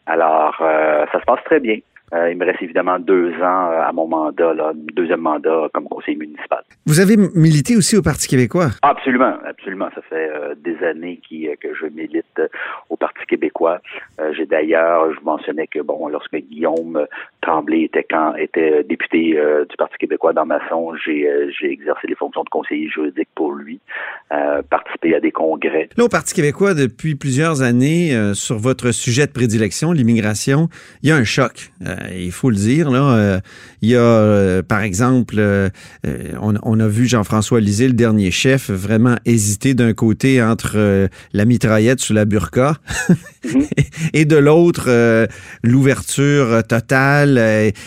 Alors, 0.05 0.57
euh, 0.61 1.05
ça 1.11 1.19
se 1.19 1.25
passe 1.25 1.43
très 1.45 1.59
bien. 1.59 1.79
Euh, 2.13 2.31
il 2.31 2.37
me 2.37 2.45
reste 2.45 2.61
évidemment 2.61 2.99
deux 2.99 3.31
ans 3.41 3.71
euh, 3.71 3.81
à 3.81 3.91
mon 3.91 4.07
mandat, 4.07 4.53
là, 4.53 4.71
deuxième 4.93 5.21
mandat 5.21 5.67
comme 5.73 5.85
conseiller 5.85 6.17
municipal. 6.17 6.63
Vous 6.85 6.99
avez 6.99 7.17
milité 7.17 7.75
aussi 7.75 7.97
au 7.97 8.03
Parti 8.03 8.27
québécois? 8.27 8.69
Absolument, 8.83 9.35
absolument. 9.47 9.89
Ça 9.95 10.01
fait 10.03 10.29
euh, 10.29 10.53
des 10.55 10.77
années 10.85 11.19
qui, 11.27 11.47
que 11.59 11.69
je 11.73 11.87
milite 11.87 12.41
au 12.89 12.97
Parti 12.97 13.25
québécois. 13.27 13.79
Euh, 14.19 14.31
J'ai 14.37 14.45
d'ailleurs, 14.45 15.11
je 15.13 15.19
mentionnais 15.23 15.65
que 15.65 15.79
bon, 15.79 16.07
lorsque 16.07 16.35
Guillaume 16.35 17.07
Tremblay 17.41 17.83
était 17.83 18.05
quand 18.07 18.35
était 18.35 18.83
député 18.83 19.31
du 19.69 19.75
Parti 19.77 19.97
québécois 19.97 20.33
dans 20.33 20.45
Masson, 20.45 20.93
j'ai 21.03 21.27
j'ai 21.57 21.71
exercé 21.71 22.07
les 22.07 22.15
fonctions 22.15 22.43
de 22.43 22.49
conseiller 22.49 22.89
juridique 22.89 23.29
pour 23.35 23.53
lui, 23.53 23.79
participé 24.69 25.15
à 25.15 25.19
des 25.19 25.31
congrès. 25.31 25.89
Là, 25.97 26.05
au 26.05 26.09
Parti 26.09 26.33
québécois, 26.33 26.73
depuis 26.73 27.15
plusieurs 27.15 27.61
années, 27.61 28.33
sur 28.33 28.57
votre 28.57 28.91
sujet 28.91 29.27
de 29.27 29.31
prédilection, 29.31 29.91
l'immigration, 29.91 30.69
il 31.01 31.09
y 31.09 31.11
a 31.11 31.15
un 31.15 31.23
choc. 31.23 31.71
Euh, 32.03 32.07
il 32.15 32.31
faut 32.31 32.49
le 32.49 32.55
dire. 32.55 32.89
Là, 32.91 33.03
Euh, 33.15 33.39
il 33.81 33.89
y 33.89 33.95
a, 33.95 33.99
euh, 33.99 34.61
par 34.63 34.81
exemple, 34.81 35.35
euh, 35.37 35.69
on, 36.41 36.53
on 36.63 36.79
a 36.79 36.87
vu 36.87 37.05
Jean-François 37.05 37.59
Lisée, 37.59 37.87
le 37.87 37.93
dernier 37.93 38.31
chef, 38.31 38.69
vraiment 38.69 39.15
hésiter 39.25 39.73
d'un 39.73 39.93
côté 39.93 40.41
entre 40.41 41.07
la 41.33 41.45
mitraillette 41.45 41.99
sous 41.99 42.13
la 42.13 42.25
burqa 42.25 42.73
et 44.13 44.25
de 44.25 44.37
l'autre 44.37 44.89
l'ouverture 45.63 46.63
totale. 46.67 47.37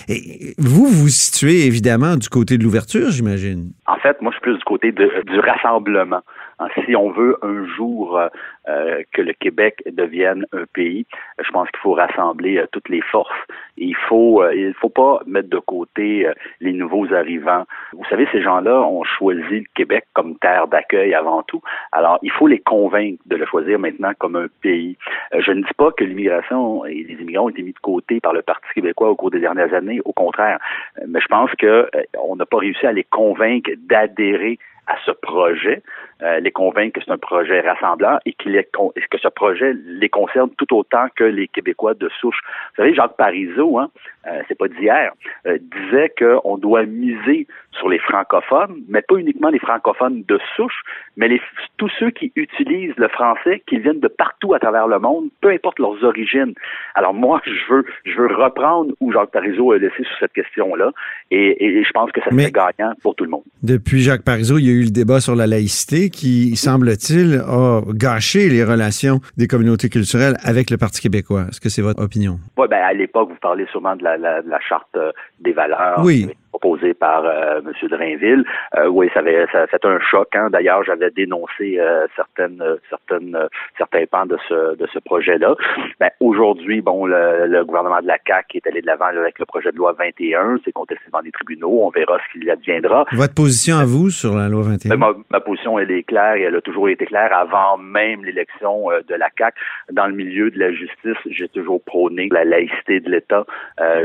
Et 0.08 0.54
vous 0.58 0.86
vous 0.86 1.08
situez 1.08 1.66
évidemment 1.66 2.16
du 2.16 2.28
côté 2.28 2.58
de 2.58 2.62
l'ouverture, 2.64 3.10
j'imagine? 3.10 3.70
En 3.86 3.96
fait, 3.96 4.20
moi, 4.20 4.32
je 4.32 4.36
suis 4.36 4.42
plus 4.42 4.58
du 4.58 4.64
côté 4.64 4.92
de- 4.92 5.22
du 5.26 5.38
rassemblement. 5.40 6.20
Hein, 6.58 6.68
Si 6.86 6.96
on 6.96 7.10
veut 7.12 7.36
un 7.42 7.66
jour 7.76 8.18
euh, 8.18 9.02
que 9.12 9.20
le 9.22 9.32
Québec 9.38 9.82
devienne 9.92 10.46
un 10.52 10.64
pays, 10.72 11.06
je 11.44 11.50
pense 11.52 11.68
qu'il 11.70 11.80
faut 11.82 11.92
rassembler 11.92 12.56
euh, 12.58 12.66
toutes 12.72 12.88
les 12.88 13.02
forces. 13.12 13.30
Et 13.78 13.84
il 13.86 13.95
faut, 14.08 14.42
euh, 14.42 14.54
il 14.54 14.74
faut 14.74 14.88
pas 14.88 15.20
mettre 15.26 15.48
de 15.48 15.58
côté 15.58 16.26
euh, 16.26 16.32
les 16.60 16.72
nouveaux 16.72 17.12
arrivants. 17.12 17.64
Vous 17.92 18.04
savez, 18.10 18.28
ces 18.32 18.42
gens-là 18.42 18.82
ont 18.82 19.04
choisi 19.04 19.60
le 19.60 19.66
Québec 19.74 20.04
comme 20.12 20.36
terre 20.38 20.68
d'accueil 20.68 21.14
avant 21.14 21.42
tout. 21.42 21.62
Alors, 21.92 22.18
il 22.22 22.30
faut 22.30 22.46
les 22.46 22.58
convaincre 22.58 23.22
de 23.26 23.36
le 23.36 23.46
choisir 23.46 23.78
maintenant 23.78 24.12
comme 24.18 24.36
un 24.36 24.46
pays. 24.60 24.96
Euh, 25.34 25.40
je 25.40 25.52
ne 25.52 25.62
dis 25.62 25.74
pas 25.76 25.90
que 25.92 26.04
l'immigration 26.04 26.84
et 26.84 27.04
les 27.04 27.14
immigrants 27.14 27.46
ont 27.46 27.50
été 27.50 27.62
mis 27.62 27.72
de 27.72 27.78
côté 27.78 28.20
par 28.20 28.32
le 28.32 28.42
Parti 28.42 28.66
québécois 28.74 29.10
au 29.10 29.16
cours 29.16 29.30
des 29.30 29.40
dernières 29.40 29.72
années. 29.74 30.00
Au 30.04 30.12
contraire, 30.12 30.58
Euh, 30.98 31.04
mais 31.08 31.20
je 31.20 31.26
pense 31.26 31.50
que 31.54 31.66
euh, 31.66 31.88
on 32.22 32.36
n'a 32.36 32.46
pas 32.46 32.58
réussi 32.58 32.86
à 32.86 32.92
les 32.92 33.04
convaincre 33.04 33.70
d'adhérer 33.88 34.58
à 34.86 34.96
ce 35.04 35.10
projet, 35.10 35.82
euh, 36.22 36.40
les 36.40 36.50
convaincre 36.50 36.98
que 36.98 37.04
c'est 37.04 37.12
un 37.12 37.18
projet 37.18 37.60
rassemblant 37.60 38.18
et 38.24 38.34
est, 38.46 38.70
que 38.72 39.18
ce 39.18 39.28
projet 39.28 39.74
les 39.84 40.08
concerne 40.08 40.50
tout 40.56 40.74
autant 40.74 41.08
que 41.14 41.24
les 41.24 41.48
Québécois 41.48 41.94
de 41.94 42.08
souche. 42.20 42.40
Vous 42.70 42.82
savez, 42.82 42.94
Jacques 42.94 43.16
Parizeau, 43.16 43.78
hein, 43.78 43.90
euh, 44.26 44.40
c'est 44.48 44.56
pas 44.56 44.68
d'hier, 44.68 45.12
euh, 45.46 45.58
disait 45.58 46.12
qu'on 46.18 46.56
doit 46.56 46.84
miser 46.84 47.46
sur 47.72 47.88
les 47.88 47.98
francophones, 47.98 48.82
mais 48.88 49.02
pas 49.02 49.16
uniquement 49.16 49.50
les 49.50 49.58
francophones 49.58 50.24
de 50.26 50.38
souche, 50.56 50.82
mais 51.16 51.28
les, 51.28 51.40
tous 51.76 51.90
ceux 51.98 52.10
qui 52.10 52.32
utilisent 52.34 52.96
le 52.96 53.08
français, 53.08 53.62
qui 53.66 53.78
viennent 53.78 54.00
de 54.00 54.08
partout 54.08 54.54
à 54.54 54.58
travers 54.58 54.88
le 54.88 54.98
monde, 54.98 55.28
peu 55.40 55.50
importe 55.50 55.78
leurs 55.78 56.02
origines. 56.02 56.54
Alors 56.94 57.12
moi, 57.12 57.42
je 57.44 57.74
veux, 57.74 57.84
je 58.04 58.16
veux 58.16 58.34
reprendre 58.34 58.94
où 59.00 59.12
Jacques 59.12 59.32
Parizeau 59.32 59.72
a 59.72 59.78
laissé 59.78 60.02
sur 60.02 60.18
cette 60.18 60.32
question-là, 60.32 60.92
et, 61.30 61.64
et, 61.64 61.84
je 61.84 61.90
pense 61.92 62.10
que 62.12 62.20
ça 62.22 62.30
serait 62.30 62.50
gagnant 62.50 62.94
pour 63.02 63.14
tout 63.14 63.24
le 63.24 63.30
monde. 63.30 63.42
Depuis 63.62 64.00
Jacques 64.00 64.24
Parizeau, 64.24 64.58
il 64.58 64.66
y 64.66 64.70
a 64.70 64.72
eu 64.72 64.75
le 64.82 64.90
débat 64.90 65.20
sur 65.20 65.34
la 65.34 65.46
laïcité 65.46 66.10
qui, 66.10 66.56
semble-t-il, 66.56 67.42
a 67.46 67.80
gâché 67.88 68.48
les 68.48 68.64
relations 68.64 69.20
des 69.36 69.46
communautés 69.46 69.88
culturelles 69.88 70.36
avec 70.42 70.70
le 70.70 70.76
Parti 70.76 71.00
québécois. 71.00 71.46
Est-ce 71.48 71.60
que 71.60 71.68
c'est 71.68 71.82
votre 71.82 72.02
opinion? 72.02 72.38
Oui, 72.56 72.66
ben 72.68 72.82
à 72.82 72.92
l'époque, 72.92 73.30
vous 73.30 73.38
parlez 73.40 73.66
sûrement 73.70 73.96
de 73.96 74.04
la, 74.04 74.16
la, 74.16 74.40
la 74.42 74.60
charte 74.60 74.88
euh, 74.96 75.12
des 75.40 75.52
valeurs. 75.52 76.00
Oui 76.02 76.28
proposé 76.58 76.94
par 76.94 77.24
euh, 77.24 77.60
M. 77.60 77.88
Drainville. 77.88 78.44
Euh, 78.76 78.88
oui, 78.88 79.10
ça 79.12 79.20
avait 79.20 79.46
ça, 79.52 79.66
fait 79.66 79.84
un 79.84 79.98
choc. 80.00 80.28
Hein. 80.34 80.48
D'ailleurs, 80.50 80.82
j'avais 80.84 81.10
dénoncé 81.10 81.78
euh, 81.78 82.06
certaines 82.16 82.62
certaines 82.88 83.36
certains 83.76 84.04
pans 84.10 84.26
de 84.26 84.38
ce 84.48 84.76
de 84.76 84.86
ce 84.92 84.98
projet-là. 85.00 85.54
Ben, 86.00 86.10
aujourd'hui, 86.20 86.80
bon, 86.80 87.06
le, 87.06 87.64
gouvernement 87.64 88.00
de 88.00 88.06
la 88.06 88.18
CAQ 88.26 88.58
est 88.58 88.66
allé 88.66 88.80
de 88.80 88.86
l'avant 88.86 89.06
avec 89.06 89.38
le 89.38 89.44
projet 89.44 89.70
de 89.70 89.76
loi 89.76 89.94
21. 89.98 90.58
C'est 90.64 90.72
contesté 90.72 91.04
dans 91.12 91.20
les 91.20 91.32
tribunaux. 91.32 91.80
On 91.82 91.90
verra 91.90 92.18
ce 92.18 92.38
qu'il 92.38 92.50
adviendra. 92.50 93.04
Votre 93.12 93.34
position 93.34 93.76
à 93.76 93.84
vous 93.84 94.10
sur 94.10 94.34
la 94.34 94.48
loi 94.48 94.62
21? 94.62 94.96
Ben, 94.96 95.12
ma, 95.30 95.40
position, 95.40 95.78
elle 95.78 95.90
est 95.90 96.04
claire 96.04 96.36
et 96.36 96.42
elle 96.42 96.56
a 96.56 96.60
toujours 96.60 96.88
été 96.88 97.04
claire 97.06 97.32
avant 97.36 97.76
même 97.78 98.24
l'élection 98.24 98.88
de 99.06 99.14
la 99.14 99.28
CAQ. 99.36 99.58
Dans 99.92 100.06
le 100.06 100.14
milieu 100.14 100.50
de 100.50 100.58
la 100.58 100.72
justice, 100.72 101.20
j'ai 101.26 101.48
toujours 101.48 101.82
prôné 101.82 102.28
la 102.30 102.44
laïcité 102.44 103.00
de 103.00 103.10
l'État. 103.10 103.44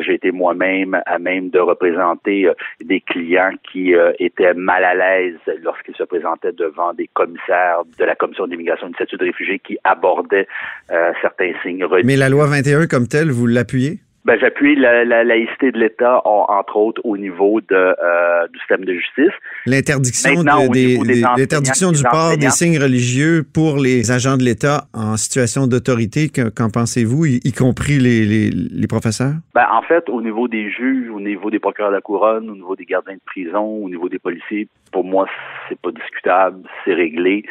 j'ai 0.01 0.15
été 0.15 0.31
moi-même 0.31 1.01
à 1.05 1.17
même 1.19 1.49
de 1.49 1.59
représenter 1.59 2.40
euh, 2.45 2.53
des 2.83 3.01
clients 3.01 3.53
qui 3.71 3.95
euh, 3.95 4.11
étaient 4.19 4.53
mal 4.53 4.83
à 4.83 4.93
l'aise 4.93 5.39
lorsqu'ils 5.61 5.95
se 5.95 6.03
présentaient 6.03 6.51
devant 6.51 6.93
des 6.93 7.07
commissaires 7.13 7.83
de 7.97 8.05
la 8.05 8.15
Commission 8.15 8.47
d'immigration 8.47 8.87
et 8.87 8.91
de 8.91 8.95
statut 8.95 9.17
de 9.17 9.25
réfugiés 9.25 9.59
qui 9.59 9.77
abordaient 9.83 10.47
euh, 10.91 11.11
certains 11.21 11.53
signes. 11.63 11.85
Mais 12.03 12.17
la 12.17 12.29
loi 12.29 12.47
21 12.47 12.87
comme 12.87 13.07
telle, 13.07 13.31
vous 13.31 13.47
l'appuyez? 13.47 13.99
Ben, 14.23 14.37
j'appuie 14.39 14.75
la, 14.75 15.03
laïcité 15.23 15.71
de 15.71 15.79
l'État, 15.79 16.21
entre 16.25 16.77
autres 16.77 17.01
au 17.03 17.17
niveau 17.17 17.59
de, 17.61 17.75
euh, 17.75 18.47
du 18.53 18.59
système 18.59 18.85
de 18.85 18.93
justice. 18.93 19.33
L'interdiction 19.65 20.43
des, 20.69 20.97
l'interdiction 21.35 21.91
du 21.91 22.03
port 22.03 22.37
des 22.37 22.49
signes 22.51 22.77
religieux 22.77 23.43
pour 23.51 23.77
les 23.77 24.11
agents 24.11 24.37
de 24.37 24.43
l'État 24.43 24.85
en 24.93 25.17
situation 25.17 25.65
d'autorité. 25.65 26.29
Qu'en 26.29 26.69
pensez-vous, 26.69 27.25
y, 27.25 27.51
compris 27.51 27.97
les, 27.97 28.25
les, 28.25 28.49
les, 28.51 28.87
professeurs? 28.87 29.33
Ben, 29.55 29.65
en 29.71 29.81
fait, 29.81 30.07
au 30.07 30.21
niveau 30.21 30.47
des 30.47 30.69
juges, 30.69 31.09
au 31.09 31.19
niveau 31.19 31.49
des 31.49 31.59
procureurs 31.59 31.89
de 31.89 31.95
la 31.95 32.01
couronne, 32.01 32.49
au 32.49 32.55
niveau 32.55 32.75
des 32.75 32.85
gardiens 32.85 33.15
de 33.15 33.21
prison, 33.25 33.63
au 33.63 33.89
niveau 33.89 34.07
des 34.07 34.19
policiers, 34.19 34.67
pour 34.91 35.03
moi, 35.03 35.27
c'est 35.67 35.79
pas 35.79 35.91
discutable, 35.91 36.61
c'est 36.85 36.93
réglé. 36.93 37.43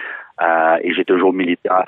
Euh, 0.43 0.79
et 0.83 0.95
j'ai 0.95 1.05
toujours 1.05 1.33
milité 1.35 1.69
en, 1.71 1.85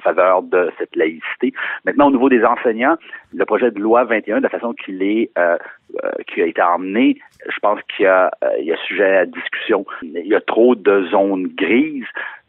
faveur 0.00 0.42
de 0.42 0.72
cette 0.76 0.96
laïcité. 0.96 1.52
Maintenant, 1.84 2.08
au 2.08 2.10
niveau 2.10 2.28
des 2.28 2.44
enseignants, 2.44 2.96
le 3.32 3.44
projet 3.44 3.70
de 3.70 3.78
loi 3.78 4.04
21, 4.04 4.38
de 4.38 4.42
la 4.42 4.48
façon 4.48 4.72
qu'il 4.72 5.02
est, 5.02 5.30
euh, 5.38 5.56
euh, 6.02 6.10
qui 6.26 6.42
a 6.42 6.46
été 6.46 6.60
emmené, 6.60 7.18
je 7.48 7.58
pense 7.60 7.80
qu'il 7.82 8.06
y 8.06 8.08
a, 8.08 8.32
il 8.58 8.64
y 8.64 8.72
a 8.72 8.76
sujet 8.78 9.18
à 9.18 9.26
discussion. 9.26 9.86
Il 10.02 10.26
y 10.26 10.34
a 10.34 10.40
trop 10.40 10.74
de 10.74 11.04
zones 11.04 11.46
grises. 11.56 12.08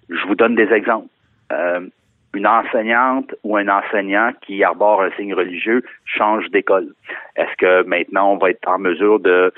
Je 0.10 0.26
vous 0.26 0.36
donne 0.36 0.56
des 0.56 0.72
exemples. 0.74 1.08
une 2.34 2.48
enseignante 2.48 3.34
ou 3.44 3.58
un 3.58 3.68
enseignant 3.68 4.32
qui 4.42 4.64
arbore 4.64 5.02
un 5.02 5.12
signe 5.12 5.34
religieux 5.34 5.84
change 6.06 6.50
d'école. 6.52 6.94
Est-ce 7.36 7.56
que 7.58 7.84
maintenant 7.84 8.34
on 8.34 8.38
va 8.38 8.52
être 8.52 8.68
en 8.68 8.78
mesure 8.78 9.20
de 9.20 9.52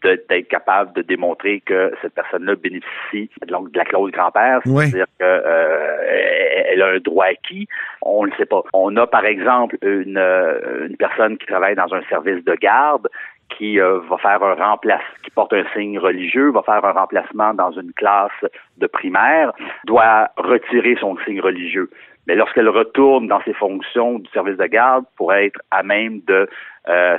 d'être 0.00 0.48
capable 0.48 0.92
de 0.94 1.02
démontrer 1.02 1.60
que 1.60 1.92
cette 2.00 2.14
personne-là 2.14 2.54
bénéficie 2.56 3.30
de 3.46 3.76
la 3.78 3.84
clause 3.84 4.10
grand-père, 4.10 4.60
c'est-à-dire 4.64 5.06
qu'elle 5.18 5.42
euh, 5.44 6.84
a 6.84 6.94
un 6.94 6.98
droit 6.98 7.26
acquis, 7.26 7.68
on 8.00 8.24
ne 8.24 8.30
le 8.30 8.36
sait 8.36 8.46
pas. 8.46 8.62
On 8.72 8.96
a 8.96 9.06
par 9.06 9.24
exemple 9.24 9.76
une, 9.82 10.18
euh, 10.18 10.88
une 10.88 10.96
personne 10.96 11.36
qui 11.36 11.46
travaille 11.46 11.74
dans 11.74 11.92
un 11.92 12.02
service 12.08 12.44
de 12.44 12.54
garde 12.54 13.08
qui 13.50 13.78
euh, 13.78 14.00
va 14.08 14.16
faire 14.16 14.42
un 14.42 14.54
remplacement, 14.54 15.04
qui 15.22 15.30
porte 15.30 15.52
un 15.52 15.64
signe 15.74 15.98
religieux, 15.98 16.50
va 16.50 16.62
faire 16.62 16.84
un 16.84 16.92
remplacement 16.92 17.52
dans 17.52 17.70
une 17.72 17.92
classe 17.92 18.30
de 18.78 18.86
primaire, 18.86 19.52
doit 19.84 20.30
retirer 20.38 20.96
son 20.98 21.18
signe 21.26 21.40
religieux. 21.40 21.90
Mais 22.26 22.34
lorsqu'elle 22.34 22.68
retourne 22.68 23.26
dans 23.26 23.42
ses 23.42 23.52
fonctions 23.52 24.20
du 24.20 24.30
service 24.30 24.56
de 24.56 24.66
garde 24.66 25.04
pour 25.16 25.34
être 25.34 25.60
à 25.70 25.82
même 25.82 26.20
de 26.26 26.48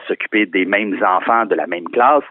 s'occuper 0.08 0.46
des 0.46 0.66
mêmes 0.66 0.98
enfants 1.04 1.46
de 1.46 1.56
la 1.56 1.68
même 1.68 1.88
classe, 1.90 2.24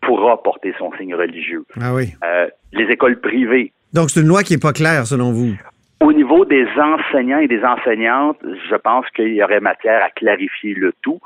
pourra 0.00 0.42
porter 0.42 0.74
son 0.78 0.90
signe 0.98 1.14
religieux. 1.14 1.64
Ah 1.80 1.94
oui. 1.94 2.14
Euh, 2.24 2.48
les 2.72 2.84
écoles 2.84 3.20
privées. 3.20 3.72
Donc, 3.92 4.10
c'est 4.10 4.20
une 4.20 4.28
loi 4.28 4.42
qui 4.42 4.54
n'est 4.54 4.60
pas 4.60 4.72
claire, 4.72 5.06
selon 5.06 5.32
vous? 5.32 5.54
Au 6.00 6.12
niveau 6.12 6.44
des 6.44 6.66
enseignants 6.78 7.38
et 7.38 7.48
des 7.48 7.64
enseignantes, 7.64 8.38
je 8.42 8.76
pense 8.76 9.06
qu'il 9.16 9.34
y 9.34 9.42
aurait 9.42 9.60
matière 9.60 10.02
à 10.04 10.10
clarifier 10.10 10.74
le 10.74 10.92
tout 11.02 11.18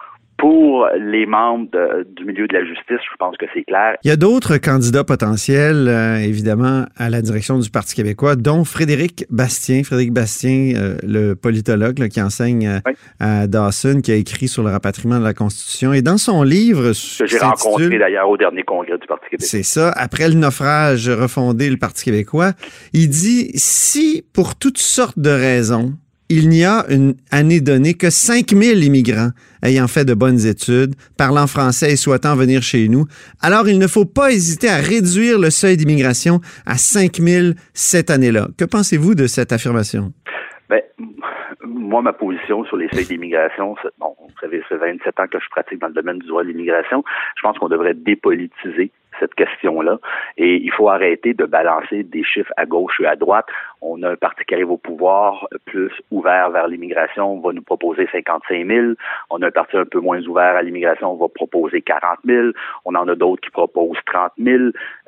pour 0.42 0.88
les 0.98 1.24
membres 1.24 1.68
du 2.16 2.24
milieu 2.24 2.48
de 2.48 2.52
la 2.52 2.64
justice, 2.64 2.98
je 2.98 3.16
pense 3.16 3.36
que 3.36 3.46
c'est 3.54 3.62
clair. 3.62 3.96
Il 4.02 4.08
y 4.08 4.10
a 4.10 4.16
d'autres 4.16 4.56
candidats 4.56 5.04
potentiels, 5.04 5.86
euh, 5.86 6.16
évidemment, 6.16 6.84
à 6.96 7.10
la 7.10 7.22
direction 7.22 7.60
du 7.60 7.70
Parti 7.70 7.94
québécois, 7.94 8.34
dont 8.34 8.64
Frédéric 8.64 9.24
Bastien. 9.30 9.84
Frédéric 9.84 10.12
Bastien, 10.12 10.74
euh, 10.74 10.96
le 11.04 11.34
politologue 11.34 12.08
qui 12.08 12.20
enseigne 12.20 12.66
euh, 12.66 12.92
à 13.20 13.46
Dawson, 13.46 14.00
qui 14.02 14.10
a 14.10 14.16
écrit 14.16 14.48
sur 14.48 14.64
le 14.64 14.70
rapatriement 14.70 15.20
de 15.20 15.24
la 15.24 15.32
Constitution. 15.32 15.92
Et 15.92 16.02
dans 16.02 16.18
son 16.18 16.42
livre... 16.42 16.90
Que 16.90 17.26
j'ai 17.26 17.38
rencontré 17.38 17.96
d'ailleurs 17.96 18.28
au 18.28 18.36
dernier 18.36 18.64
congrès 18.64 18.98
du 18.98 19.06
Parti 19.06 19.26
québécois. 19.30 19.46
C'est 19.48 19.62
ça. 19.62 19.92
Après 19.94 20.28
le 20.28 20.34
naufrage, 20.34 21.08
refondé 21.08 21.70
le 21.70 21.76
Parti 21.76 22.06
québécois, 22.06 22.50
il 22.92 23.08
dit, 23.10 23.52
si 23.54 24.24
pour 24.32 24.56
toutes 24.56 24.78
sortes 24.78 25.20
de 25.20 25.30
raisons, 25.30 25.92
il 26.32 26.48
n'y 26.48 26.64
a 26.64 26.86
une 26.88 27.14
année 27.30 27.60
donnée 27.60 27.92
que 27.92 28.08
5000 28.08 28.82
immigrants 28.84 29.32
ayant 29.62 29.86
fait 29.86 30.06
de 30.06 30.14
bonnes 30.14 30.46
études, 30.46 30.94
parlant 31.18 31.46
français 31.46 31.92
et 31.92 31.96
souhaitant 31.96 32.34
venir 32.34 32.62
chez 32.62 32.88
nous. 32.88 33.04
Alors, 33.42 33.68
il 33.68 33.78
ne 33.78 33.86
faut 33.86 34.06
pas 34.06 34.32
hésiter 34.32 34.68
à 34.70 34.76
réduire 34.76 35.38
le 35.38 35.50
seuil 35.50 35.76
d'immigration 35.76 36.40
à 36.64 36.76
5000 36.76 37.54
cette 37.74 38.08
année-là. 38.08 38.48
Que 38.56 38.64
pensez-vous 38.64 39.14
de 39.14 39.26
cette 39.26 39.52
affirmation? 39.52 40.12
Ben, 40.70 40.80
moi, 41.66 42.00
ma 42.00 42.14
position 42.14 42.64
sur 42.64 42.78
les 42.78 42.88
seuils 42.88 43.04
d'immigration, 43.04 43.76
bon, 44.00 44.16
vous 44.18 44.40
savez, 44.40 44.62
c'est 44.70 44.76
27 44.76 45.20
ans 45.20 45.26
que 45.30 45.38
je 45.38 45.50
pratique 45.50 45.80
dans 45.80 45.88
le 45.88 45.94
domaine 45.94 46.18
du 46.18 46.26
droit 46.28 46.42
de 46.42 46.48
l'immigration. 46.48 47.04
Je 47.36 47.42
pense 47.42 47.58
qu'on 47.58 47.68
devrait 47.68 47.94
dépolitiser 47.94 48.90
cette 49.18 49.34
question-là. 49.34 49.98
Et 50.36 50.56
il 50.56 50.72
faut 50.72 50.88
arrêter 50.88 51.34
de 51.34 51.44
balancer 51.44 52.02
des 52.02 52.24
chiffres 52.24 52.52
à 52.56 52.66
gauche 52.66 53.00
et 53.00 53.06
à 53.06 53.16
droite. 53.16 53.46
On 53.80 54.02
a 54.02 54.10
un 54.10 54.16
parti 54.16 54.44
qui 54.44 54.54
arrive 54.54 54.70
au 54.70 54.76
pouvoir 54.76 55.46
plus 55.66 55.90
ouvert 56.10 56.50
vers 56.50 56.68
l'immigration, 56.68 57.34
on 57.34 57.40
va 57.40 57.52
nous 57.52 57.62
proposer 57.62 58.08
55 58.12 58.66
000. 58.66 58.86
On 59.30 59.42
a 59.42 59.46
un 59.48 59.50
parti 59.50 59.76
un 59.76 59.84
peu 59.84 60.00
moins 60.00 60.20
ouvert 60.22 60.56
à 60.56 60.62
l'immigration, 60.62 61.12
on 61.12 61.16
va 61.16 61.28
proposer 61.28 61.82
40 61.82 62.18
000. 62.24 62.48
On 62.84 62.94
en 62.94 63.08
a 63.08 63.14
d'autres 63.14 63.42
qui 63.42 63.50
proposent 63.50 63.98
30 64.06 64.32
000. 64.38 64.56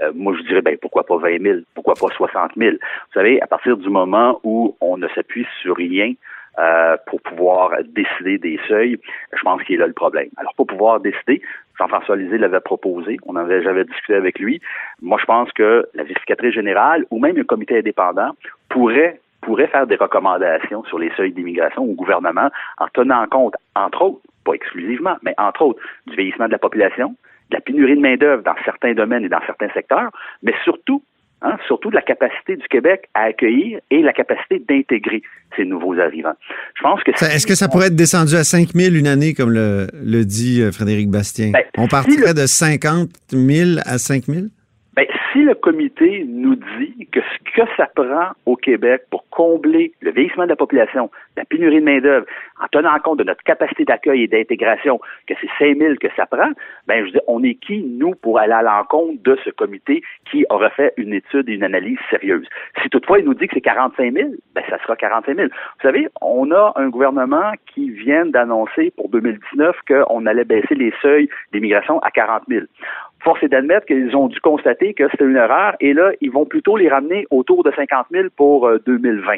Euh, 0.02 0.12
moi, 0.14 0.34
je 0.36 0.42
dirais, 0.42 0.62
ben, 0.62 0.76
pourquoi 0.80 1.04
pas 1.04 1.16
20 1.16 1.42
000? 1.42 1.58
Pourquoi 1.74 1.94
pas 1.94 2.08
60 2.08 2.52
000? 2.56 2.72
Vous 2.72 2.78
savez, 3.14 3.40
à 3.42 3.46
partir 3.46 3.76
du 3.76 3.88
moment 3.88 4.40
où 4.42 4.76
on 4.80 4.96
ne 4.96 5.08
s'appuie 5.08 5.46
sur 5.62 5.76
rien, 5.76 6.14
euh, 6.56 6.96
pour 7.06 7.20
pouvoir 7.20 7.72
décider 7.84 8.38
des 8.38 8.60
seuils, 8.68 8.96
je 9.32 9.42
pense 9.42 9.60
qu'il 9.64 9.74
est 9.74 9.78
là 9.78 9.88
le 9.88 9.92
problème. 9.92 10.28
Alors, 10.36 10.54
pour 10.54 10.68
pouvoir 10.68 11.00
décider, 11.00 11.42
Jean-François 11.78 12.16
Lisée 12.16 12.38
l'avait 12.38 12.60
proposé, 12.60 13.16
on 13.26 13.36
avait, 13.36 13.62
j'avais 13.62 13.84
discuté 13.84 14.14
avec 14.14 14.38
lui. 14.38 14.60
Moi, 15.02 15.18
je 15.20 15.24
pense 15.26 15.50
que 15.52 15.86
la 15.94 16.04
vérificatrice 16.04 16.54
générale 16.54 17.04
ou 17.10 17.18
même 17.18 17.36
un 17.38 17.44
comité 17.44 17.78
indépendant 17.78 18.30
pourrait 18.68 19.20
pourrait 19.40 19.66
faire 19.66 19.86
des 19.86 19.96
recommandations 19.96 20.84
sur 20.84 20.98
les 20.98 21.10
seuils 21.16 21.32
d'immigration 21.32 21.82
au 21.82 21.92
gouvernement 21.92 22.48
en 22.78 22.86
tenant 22.88 23.26
compte, 23.26 23.54
entre 23.76 24.02
autres, 24.02 24.20
pas 24.42 24.54
exclusivement, 24.54 25.16
mais 25.22 25.34
entre 25.36 25.62
autres, 25.62 25.80
du 26.06 26.16
vieillissement 26.16 26.46
de 26.46 26.52
la 26.52 26.58
population, 26.58 27.14
de 27.50 27.56
la 27.56 27.60
pénurie 27.60 27.96
de 27.96 28.00
main-d'œuvre 28.00 28.42
dans 28.42 28.54
certains 28.64 28.94
domaines 28.94 29.24
et 29.24 29.28
dans 29.28 29.44
certains 29.46 29.68
secteurs, 29.70 30.10
mais 30.42 30.54
surtout 30.64 31.02
Hein, 31.46 31.58
surtout 31.66 31.90
de 31.90 31.94
la 31.94 32.00
capacité 32.00 32.56
du 32.56 32.66
Québec 32.68 33.10
à 33.12 33.24
accueillir 33.24 33.78
et 33.90 34.00
la 34.00 34.14
capacité 34.14 34.62
d'intégrer 34.66 35.20
ces 35.54 35.66
nouveaux 35.66 35.98
arrivants. 35.98 36.32
Je 36.74 36.82
pense 36.82 37.02
que 37.02 37.10
est-ce 37.10 37.46
que 37.46 37.54
ça 37.54 37.68
pourrait 37.68 37.88
être 37.88 37.96
descendu 37.96 38.34
à 38.34 38.44
5 38.44 38.70
000 38.74 38.94
une 38.94 39.06
année, 39.06 39.34
comme 39.34 39.50
le, 39.50 39.86
le 39.92 40.24
dit 40.24 40.62
euh, 40.62 40.72
Frédéric 40.72 41.10
Bastien? 41.10 41.50
Ben, 41.50 41.62
On 41.76 41.86
partirait 41.86 42.32
de 42.32 42.46
50 42.46 43.10
000 43.30 43.80
à 43.84 43.98
5 43.98 44.24
000? 44.24 44.46
Si 45.34 45.42
le 45.42 45.56
comité 45.56 46.24
nous 46.28 46.54
dit 46.54 47.08
que 47.10 47.18
ce 47.20 47.52
que 47.56 47.68
ça 47.76 47.88
prend 47.92 48.30
au 48.46 48.54
Québec 48.54 49.02
pour 49.10 49.28
combler 49.30 49.92
le 50.00 50.12
vieillissement 50.12 50.44
de 50.44 50.50
la 50.50 50.56
population, 50.56 51.10
la 51.36 51.44
pénurie 51.44 51.80
de 51.80 51.84
main-d'œuvre, 51.84 52.24
en 52.62 52.68
tenant 52.68 52.96
compte 53.00 53.18
de 53.18 53.24
notre 53.24 53.42
capacité 53.42 53.84
d'accueil 53.84 54.22
et 54.22 54.28
d'intégration, 54.28 55.00
que 55.26 55.34
c'est 55.40 55.48
5 55.58 55.76
000 55.76 55.94
que 56.00 56.06
ça 56.16 56.26
prend, 56.26 56.50
ben, 56.86 57.04
je 57.04 57.10
dis, 57.10 57.18
on 57.26 57.42
est 57.42 57.56
qui, 57.56 57.82
nous, 57.82 58.14
pour 58.14 58.38
aller 58.38 58.52
à 58.52 58.62
l'encontre 58.62 59.20
de 59.24 59.36
ce 59.44 59.50
comité 59.50 60.04
qui 60.30 60.46
aurait 60.50 60.70
fait 60.70 60.92
une 60.96 61.12
étude 61.12 61.48
et 61.48 61.54
une 61.54 61.64
analyse 61.64 61.98
sérieuse? 62.10 62.46
Si 62.80 62.88
toutefois 62.90 63.18
il 63.18 63.24
nous 63.24 63.34
dit 63.34 63.48
que 63.48 63.54
c'est 63.54 63.60
45 63.60 64.12
000, 64.12 64.28
ben, 64.54 64.62
ça 64.70 64.78
sera 64.82 64.94
45 64.94 65.34
000. 65.34 65.48
Vous 65.48 65.82
savez, 65.82 66.06
on 66.20 66.52
a 66.52 66.74
un 66.76 66.90
gouvernement 66.90 67.54
qui 67.74 67.90
vient 67.90 68.24
d'annoncer 68.24 68.92
pour 68.96 69.08
2019 69.08 69.76
qu'on 69.88 70.26
allait 70.26 70.44
baisser 70.44 70.76
les 70.76 70.92
seuils 71.02 71.28
d'immigration 71.52 71.98
à 72.00 72.12
40 72.12 72.44
000 72.48 72.66
force 73.24 73.42
est 73.42 73.48
d'admettre 73.48 73.86
qu'ils 73.86 74.14
ont 74.14 74.28
dû 74.28 74.38
constater 74.40 74.94
que 74.94 75.08
c'était 75.10 75.24
une 75.24 75.36
erreur 75.36 75.74
et 75.80 75.92
là, 75.92 76.12
ils 76.20 76.30
vont 76.30 76.44
plutôt 76.44 76.76
les 76.76 76.88
ramener 76.88 77.26
autour 77.30 77.64
de 77.64 77.72
50 77.74 78.06
000 78.12 78.28
pour 78.36 78.70
2020. 78.86 79.32
Euh, 79.32 79.36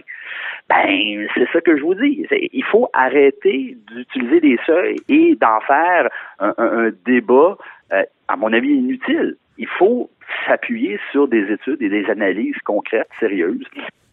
ben, 0.68 1.28
c'est 1.34 1.48
ça 1.52 1.60
que 1.60 1.76
je 1.76 1.82
vous 1.82 1.94
dis. 1.94 2.26
Il 2.52 2.64
faut 2.64 2.88
arrêter 2.92 3.78
d'utiliser 3.88 4.40
des 4.40 4.58
seuils 4.66 4.96
et 5.08 5.36
d'en 5.40 5.60
faire 5.60 6.08
un, 6.40 6.90
débat, 7.06 7.56
euh, 7.92 8.02
à 8.28 8.36
mon 8.36 8.52
avis, 8.52 8.68
inutile. 8.68 9.36
Il 9.58 9.68
faut 9.68 10.10
s'appuyer 10.46 10.98
sur 11.12 11.28
des 11.28 11.50
études 11.52 11.80
et 11.80 11.88
des 11.88 12.06
analyses 12.10 12.58
concrètes, 12.64 13.08
sérieuses. 13.20 13.64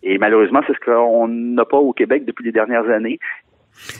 Et 0.03 0.17
malheureusement, 0.17 0.61
c'est 0.67 0.73
ce 0.73 0.85
qu'on 0.85 1.27
n'a 1.27 1.65
pas 1.65 1.77
au 1.77 1.93
Québec 1.93 2.25
depuis 2.25 2.45
les 2.45 2.51
dernières 2.51 2.89
années. 2.89 3.19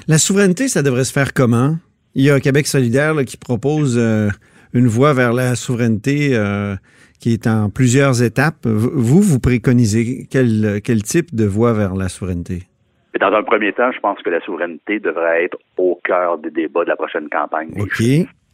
La 0.07 0.17
souveraineté, 0.17 0.67
ça 0.67 0.83
devrait 0.83 1.05
se 1.05 1.13
faire 1.13 1.33
comment? 1.33 1.75
Il 2.15 2.23
y 2.23 2.29
a 2.29 2.35
un 2.35 2.39
Québec 2.39 2.67
solidaire 2.67 3.15
qui 3.25 3.37
propose 3.37 3.97
euh, 3.97 4.29
une 4.73 4.87
voie 4.87 5.13
vers 5.13 5.33
la 5.33 5.55
souveraineté 5.55 6.31
euh, 6.33 6.75
qui 7.19 7.33
est 7.33 7.47
en 7.47 7.69
plusieurs 7.69 8.21
étapes. 8.21 8.65
Vous, 8.65 9.21
vous 9.21 9.39
préconisez 9.39 10.27
quel, 10.29 10.81
quel 10.83 11.03
type 11.03 11.33
de 11.33 11.45
voie 11.45 11.73
vers 11.73 11.95
la 11.95 12.09
souveraineté? 12.09 12.63
Dans 13.19 13.31
un 13.31 13.43
premier 13.43 13.71
temps, 13.73 13.91
je 13.91 13.99
pense 13.99 14.19
que 14.23 14.29
la 14.29 14.41
souveraineté 14.41 14.99
devrait 14.99 15.45
être 15.45 15.57
au 15.77 15.99
cœur 16.03 16.39
des 16.39 16.49
débats 16.49 16.83
de 16.83 16.89
la 16.89 16.95
prochaine 16.95 17.29
campagne. 17.29 17.69
OK. 17.79 18.01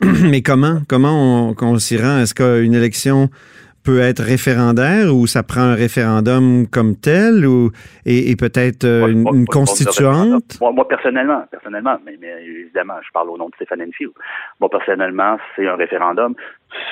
Mais 0.29 0.41
comment? 0.41 0.81
Comment 0.87 1.49
on, 1.49 1.55
on 1.61 1.77
s'y 1.77 1.97
rend? 1.97 2.19
Est-ce 2.19 2.35
qu'une 2.35 2.73
élection 2.73 3.29
peut 3.83 3.99
être 3.99 4.21
référendaire 4.21 5.13
ou 5.13 5.27
ça 5.27 5.43
prend 5.43 5.61
un 5.61 5.75
référendum 5.75 6.67
comme 6.67 6.95
tel 6.95 7.45
ou 7.45 7.71
et, 8.05 8.35
peut-être 8.35 8.85
euh, 8.85 9.07
une, 9.07 9.45
constituante? 9.45 10.59
Moi, 10.61 10.87
personnellement, 10.87 11.43
personnellement, 11.51 11.97
mais, 12.05 12.17
évidemment, 12.43 12.95
je 13.05 13.11
parle 13.11 13.29
au 13.29 13.37
nom 13.37 13.49
de 13.49 13.55
Stéphane 13.55 13.81
Enfield. 13.81 14.13
Moi 14.59 14.69
personnellement, 14.69 15.37
c'est 15.55 15.67
un 15.67 15.75
référendum 15.75 16.35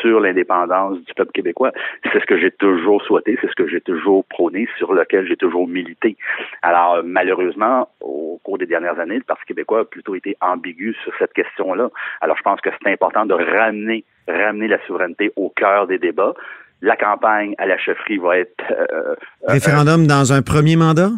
sur 0.01 0.19
l'indépendance 0.19 0.99
du 1.03 1.13
peuple 1.13 1.31
québécois. 1.31 1.71
C'est 2.11 2.19
ce 2.19 2.25
que 2.25 2.39
j'ai 2.39 2.51
toujours 2.51 3.01
souhaité, 3.03 3.37
c'est 3.41 3.47
ce 3.47 3.55
que 3.55 3.67
j'ai 3.67 3.81
toujours 3.81 4.25
prôné, 4.25 4.67
sur 4.77 4.93
lequel 4.93 5.27
j'ai 5.27 5.37
toujours 5.37 5.67
milité. 5.67 6.17
Alors 6.61 7.01
malheureusement, 7.03 7.89
au 8.01 8.39
cours 8.43 8.57
des 8.57 8.65
dernières 8.65 8.99
années, 8.99 9.17
le 9.17 9.23
Parti 9.23 9.45
québécois 9.45 9.81
a 9.81 9.85
plutôt 9.85 10.15
été 10.15 10.35
ambigu 10.41 10.95
sur 11.03 11.13
cette 11.19 11.33
question-là. 11.33 11.89
Alors 12.21 12.37
je 12.37 12.43
pense 12.43 12.61
que 12.61 12.69
c'est 12.81 12.91
important 12.91 13.25
de 13.25 13.33
ramener 13.33 14.03
ramener 14.27 14.67
la 14.67 14.79
souveraineté 14.85 15.31
au 15.35 15.49
cœur 15.49 15.87
des 15.87 15.99
débats 15.99 16.33
la 16.81 16.95
campagne 16.95 17.55
à 17.57 17.65
la 17.65 17.77
chefferie 17.77 18.17
va 18.17 18.37
être... 18.37 18.63
Euh, 18.71 18.85
euh, 18.93 19.15
Référendum 19.47 20.07
dans 20.07 20.33
un 20.33 20.41
premier 20.41 20.75
mandat? 20.75 21.09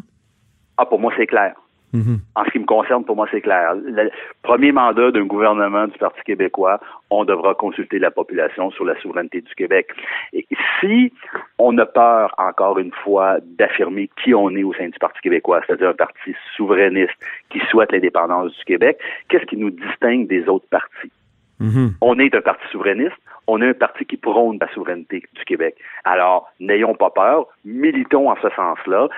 Ah, 0.78 0.86
pour 0.86 1.00
moi, 1.00 1.12
c'est 1.18 1.28
clair. 1.28 1.54
Mm-hmm. 1.94 2.20
En 2.36 2.46
ce 2.46 2.51
qui 2.51 2.60
me 2.60 2.66
concerne, 2.66 3.04
pour 3.04 3.16
moi, 3.16 3.28
c'est 3.32 3.42
clair. 3.42 3.74
Le 3.75 4.12
premier 4.44 4.72
mandat 4.72 5.12
d'un 5.12 5.25
gouvernement 5.25 5.88
du 5.88 5.98
Parti 5.98 6.22
québécois, 6.24 6.80
on 7.10 7.25
devra 7.25 7.56
consulter 7.56 7.98
la 7.98 8.12
population 8.12 8.70
sur 8.72 8.86
la 8.86 9.00
souveraineté 9.01 9.42
du 9.42 9.54
Québec. 9.56 9.88
Et 10.32 10.46
si 10.80 11.12
on 11.58 11.75
a 11.80 11.86
peur, 11.88 12.36
encore 12.38 12.78
une 12.78 12.92
fois, 13.04 13.38
d'affirmer 13.58 14.10
qui 14.24 14.36
on 14.36 14.51
est 14.51 14.63
au 14.63 14.74
sein 14.74 14.88
du 14.88 15.00
Parti 15.00 15.20
québécois, 15.22 15.62
c'est-à-dire 15.66 15.89
un 15.89 15.94
parti 15.94 16.36
souverainiste 16.56 17.18
qui 17.50 17.60
souhaite 17.72 17.92
l'indépendance 17.92 18.56
du 18.56 18.66
Québec, 18.66 19.00
qu'est-ce 19.28 19.46
qui 19.46 19.58
nous 19.58 19.72
distingue 19.72 20.28
des 20.28 20.48
autres 20.48 20.68
partis? 20.70 21.12
Mm-hmm. 21.60 21.94
On 22.01 22.20
est 22.20 22.36
un 22.36 22.42
parti 22.42 22.63
souverainiste, 22.72 23.18
on 23.50 23.62
est 23.62 23.70
un 23.70 23.74
parti 23.74 24.06
qui 24.06 24.18
prône 24.18 24.60
la 24.62 24.72
souveraineté 24.74 25.24
du 25.34 25.44
Québec. 25.44 25.75
Alors, 26.06 26.51
n'ayons 26.60 26.94
pas 26.94 27.10
peur, 27.10 27.48
militons 27.65 28.29
en 28.29 28.36
ce 28.36 28.50
sens-là, 28.56 29.10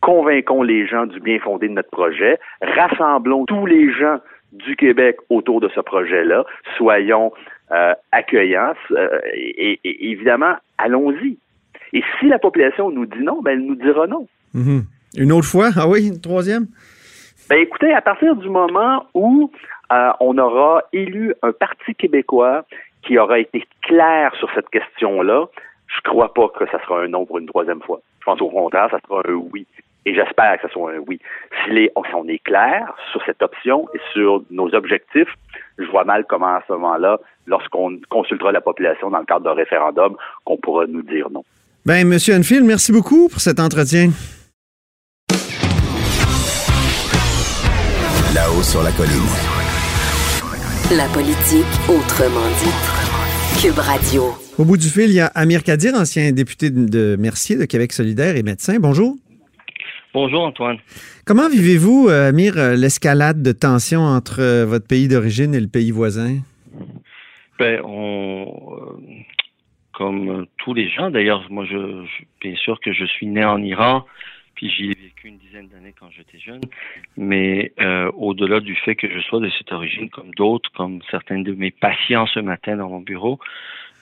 convainquons 0.00 0.62
les 0.62 0.86
gens 0.86 1.06
du 1.06 1.20
bien 1.20 1.38
fondé 1.38 1.68
de 1.68 1.74
notre 1.74 1.90
projet, 1.90 2.38
rassemblons 2.60 3.46
tous 3.46 3.64
les 3.64 3.92
gens 3.92 4.18
du 4.52 4.74
Québec 4.74 5.18
autour 5.30 5.60
de 5.60 5.68
ce 5.68 5.80
projet-là, 5.80 6.44
soyons 6.76 7.32
euh, 7.70 7.94
accueillants 8.10 8.74
euh, 8.90 9.20
et, 9.34 9.78
évidemment, 9.84 10.54
allons-y. 10.78 11.38
Et 11.92 12.02
si 12.18 12.26
la 12.26 12.38
population 12.38 12.90
nous 12.90 13.06
dit 13.06 13.22
non, 13.22 13.40
ben 13.40 13.52
elle 13.52 13.66
nous 13.66 13.76
dira 13.76 14.06
non. 14.08 14.26
Mm-hmm. 14.54 14.82
Une 15.18 15.32
autre 15.32 15.46
fois? 15.46 15.70
Ah 15.76 15.88
oui, 15.88 16.08
une 16.08 16.20
troisième? 16.20 16.66
Ben 17.48 17.58
écoutez, 17.58 17.92
à 17.92 18.00
partir 18.00 18.34
du 18.34 18.48
moment 18.48 19.06
où 19.14 19.50
euh, 19.92 20.10
on 20.18 20.36
aura 20.38 20.82
élu 20.92 21.34
un 21.42 21.52
parti 21.52 21.94
québécois 21.94 22.64
qui 23.06 23.18
aura 23.18 23.38
été 23.38 23.64
clair 23.82 24.34
sur 24.38 24.50
cette 24.54 24.68
question-là, 24.70 25.46
je 25.86 26.00
crois 26.08 26.34
pas 26.34 26.48
que 26.48 26.66
ça 26.66 26.82
sera 26.82 27.02
un 27.02 27.08
non 27.08 27.24
pour 27.24 27.38
une 27.38 27.46
troisième 27.46 27.80
fois. 27.82 28.00
Je 28.20 28.24
pense 28.24 28.40
au 28.40 28.50
contraire, 28.50 28.88
ça 28.90 28.98
sera 29.06 29.22
un 29.26 29.34
oui. 29.52 29.66
Et 30.04 30.14
j'espère 30.14 30.60
que 30.60 30.68
ce 30.68 30.72
soit 30.72 30.92
un 30.92 30.98
oui. 30.98 31.20
Si, 31.64 31.90
on 31.94 32.28
est 32.28 32.38
clair 32.38 32.94
sur 33.10 33.20
cette 33.24 33.42
option 33.42 33.88
et 33.94 34.00
sur 34.12 34.42
nos 34.50 34.72
objectifs, 34.74 35.32
je 35.78 35.84
vois 35.86 36.04
mal 36.04 36.24
comment 36.28 36.54
à 36.56 36.62
ce 36.66 36.72
moment-là, 36.74 37.18
lorsqu'on 37.46 37.98
consultera 38.08 38.52
la 38.52 38.60
population 38.60 39.10
dans 39.10 39.18
le 39.18 39.24
cadre 39.24 39.44
d'un 39.44 39.54
référendum, 39.54 40.16
qu'on 40.44 40.56
pourra 40.56 40.86
nous 40.86 41.02
dire 41.02 41.28
non. 41.30 41.44
Ben, 41.84 42.06
Monsieur 42.06 42.34
Enfield, 42.36 42.64
merci 42.64 42.92
beaucoup 42.92 43.28
pour 43.28 43.40
cet 43.40 43.60
entretien. 43.60 44.10
Là-haut 48.34 48.62
sur 48.62 48.82
la 48.82 48.92
colline. 48.92 49.56
La 50.92 51.08
politique 51.12 51.66
autrement 51.88 52.46
dit. 52.62 52.95
Cube 53.62 53.78
Radio. 53.78 54.22
Au 54.58 54.64
bout 54.64 54.76
du 54.76 54.88
fil, 54.88 55.08
il 55.08 55.14
y 55.14 55.20
a 55.20 55.28
Amir 55.34 55.62
Kadir, 55.62 55.94
ancien 55.94 56.30
député 56.32 56.68
de 56.70 57.16
Mercier 57.18 57.56
de 57.56 57.64
Québec 57.64 57.92
solidaire 57.92 58.36
et 58.36 58.42
médecin. 58.42 58.78
Bonjour. 58.78 59.16
Bonjour 60.12 60.42
Antoine. 60.42 60.76
Comment 61.24 61.48
vivez-vous, 61.48 62.08
euh, 62.08 62.28
Amir, 62.28 62.58
euh, 62.58 62.74
l'escalade 62.74 63.42
de 63.42 63.52
tensions 63.52 64.02
entre 64.02 64.40
euh, 64.42 64.66
votre 64.66 64.86
pays 64.86 65.08
d'origine 65.08 65.54
et 65.54 65.60
le 65.60 65.68
pays 65.68 65.90
voisin? 65.90 66.36
Ben, 67.58 67.80
on, 67.82 68.52
comme 69.92 70.46
tous 70.58 70.74
les 70.74 70.90
gens, 70.90 71.10
d'ailleurs, 71.10 71.46
moi, 71.48 71.64
je, 71.64 72.04
bien 72.42 72.56
sûr 72.56 72.78
que 72.80 72.92
je 72.92 73.06
suis 73.06 73.26
né 73.26 73.42
en 73.42 73.62
Iran, 73.62 74.04
puis 74.56 74.70
j'y 74.70 74.86
ai 74.86 74.94
vécu 74.94 75.28
une 75.28 75.36
dizaine 75.36 75.68
d'années 75.68 75.94
quand 75.98 76.10
j'étais 76.10 76.38
jeune. 76.38 76.62
Mais 77.16 77.72
euh, 77.78 78.10
au-delà 78.16 78.60
du 78.60 78.74
fait 78.74 78.96
que 78.96 79.08
je 79.08 79.20
sois 79.20 79.38
de 79.38 79.50
cette 79.50 79.70
origine, 79.70 80.08
comme 80.08 80.34
d'autres, 80.34 80.72
comme 80.72 81.00
certains 81.10 81.40
de 81.40 81.52
mes 81.52 81.70
patients 81.70 82.26
ce 82.26 82.40
matin 82.40 82.76
dans 82.76 82.88
mon 82.88 83.00
bureau, 83.00 83.38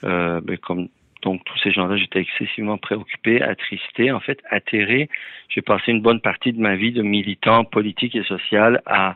euh, 0.05 0.39
ben, 0.41 0.57
comme 0.57 0.87
donc 1.21 1.43
tous 1.43 1.57
ces 1.59 1.71
gens-là, 1.71 1.97
j'étais 1.97 2.19
excessivement 2.19 2.77
préoccupé, 2.77 3.41
attristé, 3.41 4.11
en 4.11 4.19
fait 4.19 4.39
atterré. 4.49 5.09
J'ai 5.49 5.61
passé 5.61 5.91
une 5.91 6.01
bonne 6.01 6.21
partie 6.21 6.53
de 6.53 6.59
ma 6.59 6.75
vie 6.75 6.91
de 6.91 7.01
militant 7.01 7.65
politique 7.65 8.15
et 8.15 8.23
social 8.23 8.81
à 8.85 9.15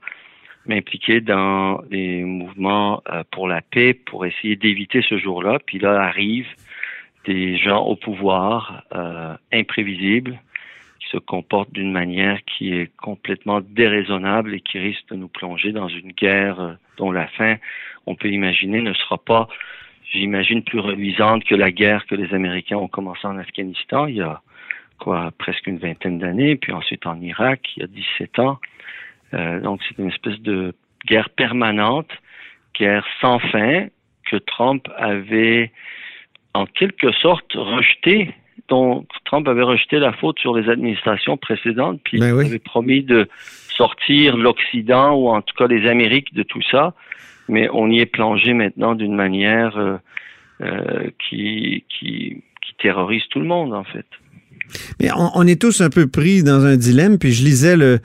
m'impliquer 0.65 1.21
dans 1.21 1.81
des 1.89 2.23
mouvements 2.23 3.01
euh, 3.09 3.23
pour 3.31 3.47
la 3.47 3.61
paix, 3.61 3.93
pour 3.93 4.25
essayer 4.25 4.55
d'éviter 4.55 5.01
ce 5.07 5.17
jour-là. 5.17 5.59
Puis 5.65 5.79
là 5.79 6.01
arrivent 6.01 6.53
des 7.25 7.57
gens 7.57 7.83
au 7.83 7.95
pouvoir 7.95 8.83
imprévisibles, 9.51 10.39
se 11.11 11.17
comporte 11.17 11.71
d'une 11.71 11.91
manière 11.91 12.39
qui 12.45 12.73
est 12.73 12.91
complètement 12.97 13.61
déraisonnable 13.61 14.53
et 14.53 14.61
qui 14.61 14.79
risque 14.79 15.07
de 15.09 15.15
nous 15.15 15.27
plonger 15.27 15.71
dans 15.71 15.87
une 15.87 16.11
guerre 16.11 16.59
euh, 16.59 16.73
dont 16.97 17.11
la 17.11 17.27
fin, 17.27 17.55
on 18.05 18.15
peut 18.15 18.29
imaginer, 18.29 18.81
ne 18.81 18.93
sera 18.93 19.17
pas, 19.17 19.47
j'imagine, 20.11 20.63
plus 20.63 20.79
reluisante 20.79 21.43
que 21.43 21.55
la 21.55 21.71
guerre 21.71 22.05
que 22.05 22.15
les 22.15 22.33
Américains 22.33 22.77
ont 22.77 22.87
commencé 22.87 23.25
en 23.25 23.37
Afghanistan 23.37 24.05
il 24.05 24.17
y 24.17 24.21
a 24.21 24.41
quoi 24.99 25.31
presque 25.37 25.67
une 25.67 25.77
vingtaine 25.77 26.19
d'années, 26.19 26.57
puis 26.57 26.73
ensuite 26.73 27.05
en 27.05 27.19
Irak 27.21 27.61
il 27.77 27.81
y 27.81 27.83
a 27.83 27.87
17 27.87 28.39
ans. 28.39 28.59
Euh, 29.33 29.59
donc 29.61 29.81
c'est 29.87 29.97
une 29.97 30.09
espèce 30.09 30.39
de 30.41 30.73
guerre 31.05 31.29
permanente, 31.29 32.11
guerre 32.77 33.05
sans 33.21 33.39
fin 33.39 33.87
que 34.29 34.35
Trump 34.35 34.87
avait 34.97 35.71
en 36.53 36.65
quelque 36.65 37.11
sorte 37.13 37.53
rejeté 37.53 38.33
dont 38.67 39.05
Trump 39.25 39.47
avait 39.47 39.63
rejeté 39.63 39.99
la 39.99 40.13
faute 40.13 40.39
sur 40.39 40.55
les 40.55 40.69
administrations 40.69 41.37
précédentes, 41.37 42.01
puis 42.03 42.19
ben 42.19 42.39
il 42.41 42.47
avait 42.47 42.59
promis 42.59 43.03
de 43.03 43.27
sortir 43.75 44.37
l'Occident 44.37 45.15
ou 45.15 45.29
en 45.29 45.41
tout 45.41 45.55
cas 45.57 45.67
les 45.67 45.87
Amériques 45.87 46.33
de 46.33 46.43
tout 46.43 46.61
ça, 46.69 46.93
mais 47.47 47.69
on 47.73 47.89
y 47.89 47.99
est 47.99 48.05
plongé 48.05 48.53
maintenant 48.53 48.95
d'une 48.95 49.15
manière 49.15 49.77
euh, 49.77 49.97
euh, 50.61 51.09
qui, 51.17 51.85
qui, 51.89 52.43
qui 52.61 52.73
terrorise 52.79 53.23
tout 53.29 53.39
le 53.39 53.45
monde 53.45 53.73
en 53.73 53.83
fait. 53.83 54.05
Mais 54.99 55.09
on, 55.15 55.47
est 55.47 55.59
tous 55.59 55.81
un 55.81 55.89
peu 55.89 56.07
pris 56.07 56.43
dans 56.43 56.63
un 56.65 56.77
dilemme, 56.77 57.17
puis 57.17 57.31
je 57.31 57.43
lisais 57.43 57.75
le, 57.75 57.99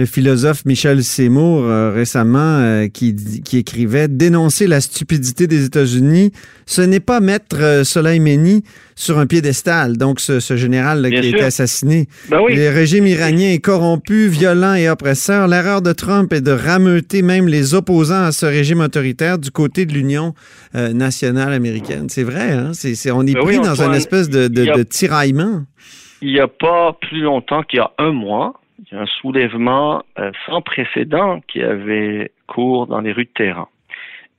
le 0.00 0.06
philosophe 0.06 0.64
Michel 0.64 1.04
Seymour 1.04 1.62
euh, 1.64 1.92
récemment 1.92 2.38
euh, 2.60 2.88
qui, 2.88 3.14
écrivait 3.52 4.08
Dénoncer 4.08 4.66
la 4.66 4.80
stupidité 4.80 5.46
des 5.46 5.66
États-Unis, 5.66 6.32
ce 6.64 6.80
n'est 6.80 7.00
pas 7.00 7.20
mettre 7.20 7.56
euh, 7.60 7.84
Soleimani 7.84 8.64
sur 8.94 9.18
un 9.18 9.26
piédestal. 9.26 9.98
Donc, 9.98 10.18
ce, 10.20 10.40
ce 10.40 10.56
général 10.56 11.02
là, 11.02 11.10
qui 11.10 11.16
a 11.16 11.22
été 11.22 11.42
assassiné. 11.42 12.08
Ben 12.30 12.40
oui. 12.42 12.56
Le 12.56 12.70
régime 12.70 13.06
iranien 13.06 13.50
est 13.50 13.58
corrompu, 13.58 14.28
violent 14.28 14.72
et 14.72 14.88
oppresseur. 14.88 15.48
L'erreur 15.48 15.82
de 15.82 15.92
Trump 15.92 16.32
est 16.32 16.40
de 16.40 16.52
rameuter 16.52 17.20
même 17.20 17.46
les 17.46 17.74
opposants 17.74 18.24
à 18.24 18.32
ce 18.32 18.46
régime 18.46 18.80
autoritaire 18.80 19.38
du 19.38 19.50
côté 19.50 19.84
de 19.84 19.92
l'Union 19.92 20.34
nationale 20.74 21.52
américaine. 21.52 22.06
C'est 22.08 22.22
vrai, 22.22 22.52
hein? 22.52 22.72
On 23.12 23.26
est 23.26 23.34
Ben 23.34 23.42
pris 23.42 23.58
oui, 23.58 23.64
dans 23.64 23.82
une 23.82 23.94
espèce 23.94 24.30
de, 24.30 24.48
de- 24.48 24.62
il 24.62 24.66
y 24.66 24.70
a- 24.70 24.76
de 24.78 24.82
tiraillement. 24.82 25.64
Il 26.22 26.32
n'y 26.32 26.40
a 26.40 26.48
pas 26.48 26.96
plus 27.00 27.22
longtemps 27.22 27.62
qu'il 27.62 27.78
y 27.78 27.80
a 27.80 27.90
un 27.98 28.12
mois, 28.12 28.59
il 28.80 28.94
y 28.94 28.96
a 28.96 29.02
un 29.02 29.06
soulèvement 29.06 30.02
euh, 30.18 30.32
sans 30.46 30.62
précédent 30.62 31.40
qui 31.46 31.62
avait 31.62 32.32
cours 32.46 32.86
dans 32.86 33.00
les 33.00 33.12
rues 33.12 33.26
de 33.26 33.30
Téhéran. 33.30 33.68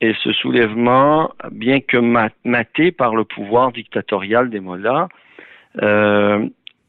Et 0.00 0.14
ce 0.24 0.32
soulèvement, 0.32 1.30
bien 1.52 1.80
que 1.80 1.96
ma- 1.96 2.30
maté 2.44 2.90
par 2.90 3.14
le 3.14 3.24
pouvoir 3.24 3.70
dictatorial 3.72 4.50
des 4.50 4.58
mollahs, 4.58 5.08
euh, 5.80 6.48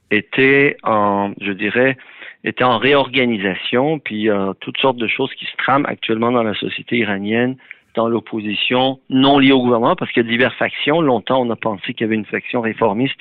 était 0.10 0.78
en, 0.84 1.32
je 1.40 1.52
dirais, 1.52 1.98
était 2.44 2.64
en 2.64 2.78
réorganisation, 2.78 4.00
puis 4.00 4.30
toutes 4.60 4.78
sortes 4.78 4.98
de 4.98 5.08
choses 5.08 5.34
qui 5.36 5.46
se 5.46 5.56
trament 5.58 5.86
actuellement 5.86 6.32
dans 6.32 6.44
la 6.44 6.54
société 6.54 6.98
iranienne, 6.98 7.56
dans 7.96 8.08
l'opposition 8.08 9.00
non 9.10 9.40
liée 9.40 9.54
au 9.54 9.62
gouvernement, 9.62 9.96
parce 9.96 10.12
qu'il 10.12 10.24
y 10.24 10.28
a 10.28 10.30
diverses 10.30 10.56
factions. 10.56 11.02
Longtemps, 11.02 11.42
on 11.42 11.50
a 11.50 11.56
pensé 11.56 11.94
qu'il 11.94 12.02
y 12.02 12.04
avait 12.04 12.16
une 12.16 12.26
faction 12.26 12.62
réformiste 12.62 13.16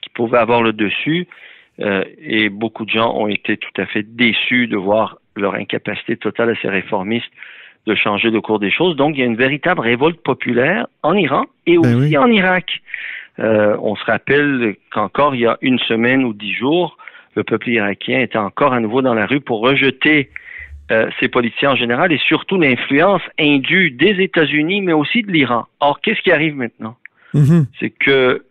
qui 0.00 0.10
pouvait 0.10 0.38
avoir 0.38 0.62
le 0.62 0.72
dessus, 0.72 1.28
euh, 1.80 2.04
et 2.18 2.48
beaucoup 2.48 2.84
de 2.84 2.90
gens 2.90 3.14
ont 3.14 3.28
été 3.28 3.56
tout 3.56 3.80
à 3.80 3.86
fait 3.86 4.02
déçus 4.02 4.66
de 4.66 4.76
voir 4.76 5.18
leur 5.36 5.54
incapacité 5.54 6.16
totale 6.16 6.50
à 6.50 6.54
ces 6.60 6.68
réformistes 6.68 7.32
de 7.86 7.94
changer 7.94 8.30
le 8.30 8.40
cours 8.40 8.58
des 8.58 8.70
choses. 8.70 8.94
Donc, 8.96 9.16
il 9.16 9.20
y 9.20 9.22
a 9.22 9.26
une 9.26 9.36
véritable 9.36 9.80
révolte 9.80 10.20
populaire 10.22 10.86
en 11.02 11.14
Iran 11.14 11.46
et 11.66 11.78
Ben 11.78 11.96
aussi 11.96 12.10
oui. 12.10 12.16
en 12.16 12.30
Irak. 12.30 12.80
Euh, 13.38 13.76
on 13.80 13.96
se 13.96 14.04
rappelle 14.04 14.76
qu'encore 14.92 15.34
il 15.34 15.40
y 15.40 15.46
a 15.46 15.58
une 15.62 15.78
semaine 15.80 16.24
ou 16.24 16.32
dix 16.32 16.52
jours, 16.52 16.98
le 17.34 17.44
peuple 17.44 17.70
irakien 17.70 18.20
était 18.20 18.38
encore 18.38 18.74
à 18.74 18.80
nouveau 18.80 19.00
dans 19.00 19.14
la 19.14 19.26
rue 19.26 19.40
pour 19.40 19.60
rejeter 19.60 20.28
euh, 20.90 21.08
ces 21.18 21.28
politiciens 21.28 21.70
en 21.70 21.76
général 21.76 22.12
et 22.12 22.18
surtout 22.18 22.58
l'influence 22.58 23.22
indue 23.38 23.90
des 23.90 24.22
États-Unis, 24.22 24.82
mais 24.82 24.92
aussi 24.92 25.22
de 25.22 25.32
l'Iran. 25.32 25.66
Or, 25.80 26.00
qu'est-ce 26.02 26.20
qui 26.20 26.30
arrive 26.30 26.54
maintenant? 26.56 26.96
Mhm. 27.32 27.66
C'est 27.80 27.90
que 27.90 28.44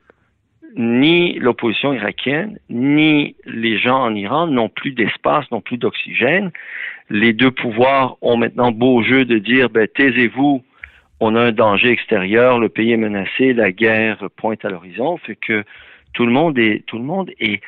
ni 0.76 1.34
l'opposition 1.40 1.94
irakienne, 1.94 2.58
ni 2.70 3.36
les 3.46 3.78
gens 3.78 4.02
en 4.02 4.16
Iran 4.16 4.48
n'ont 4.48 4.70
plus 4.70 4.92
d'espace, 4.92 5.50
n'ont 5.52 5.62
plus 5.62 5.78
d'oxygène. 5.78 6.52
Les 7.10 7.34
deux 7.34 7.52
pouvoirs 7.52 8.18
ont 8.22 8.38
maintenant 8.38 8.72
beau 8.72 9.04
jeu 9.04 9.26
de 9.26 9.38
dire, 9.38 9.70
ben, 9.70 9.88
taisez-vous, 9.88 10.64
on 11.20 11.36
a 11.36 11.42
un 11.42 11.52
danger 11.52 11.90
extérieur, 11.90 12.60
le 12.60 12.70
pays 12.70 12.92
est 12.92 12.98
menacé, 12.98 13.54
la 13.54 13.72
guerre 13.72 14.30
pointe 14.38 14.64
à 14.66 14.70
l'horizon, 14.70 15.18
fait 15.18 15.36
que 15.36 15.64
tout 16.14 16.26
le 16.26 16.32
monde 16.32 16.58
est, 16.58 16.86
tout 16.88 16.98
le 16.98 17.04
monde 17.04 17.32
est, 17.40 17.62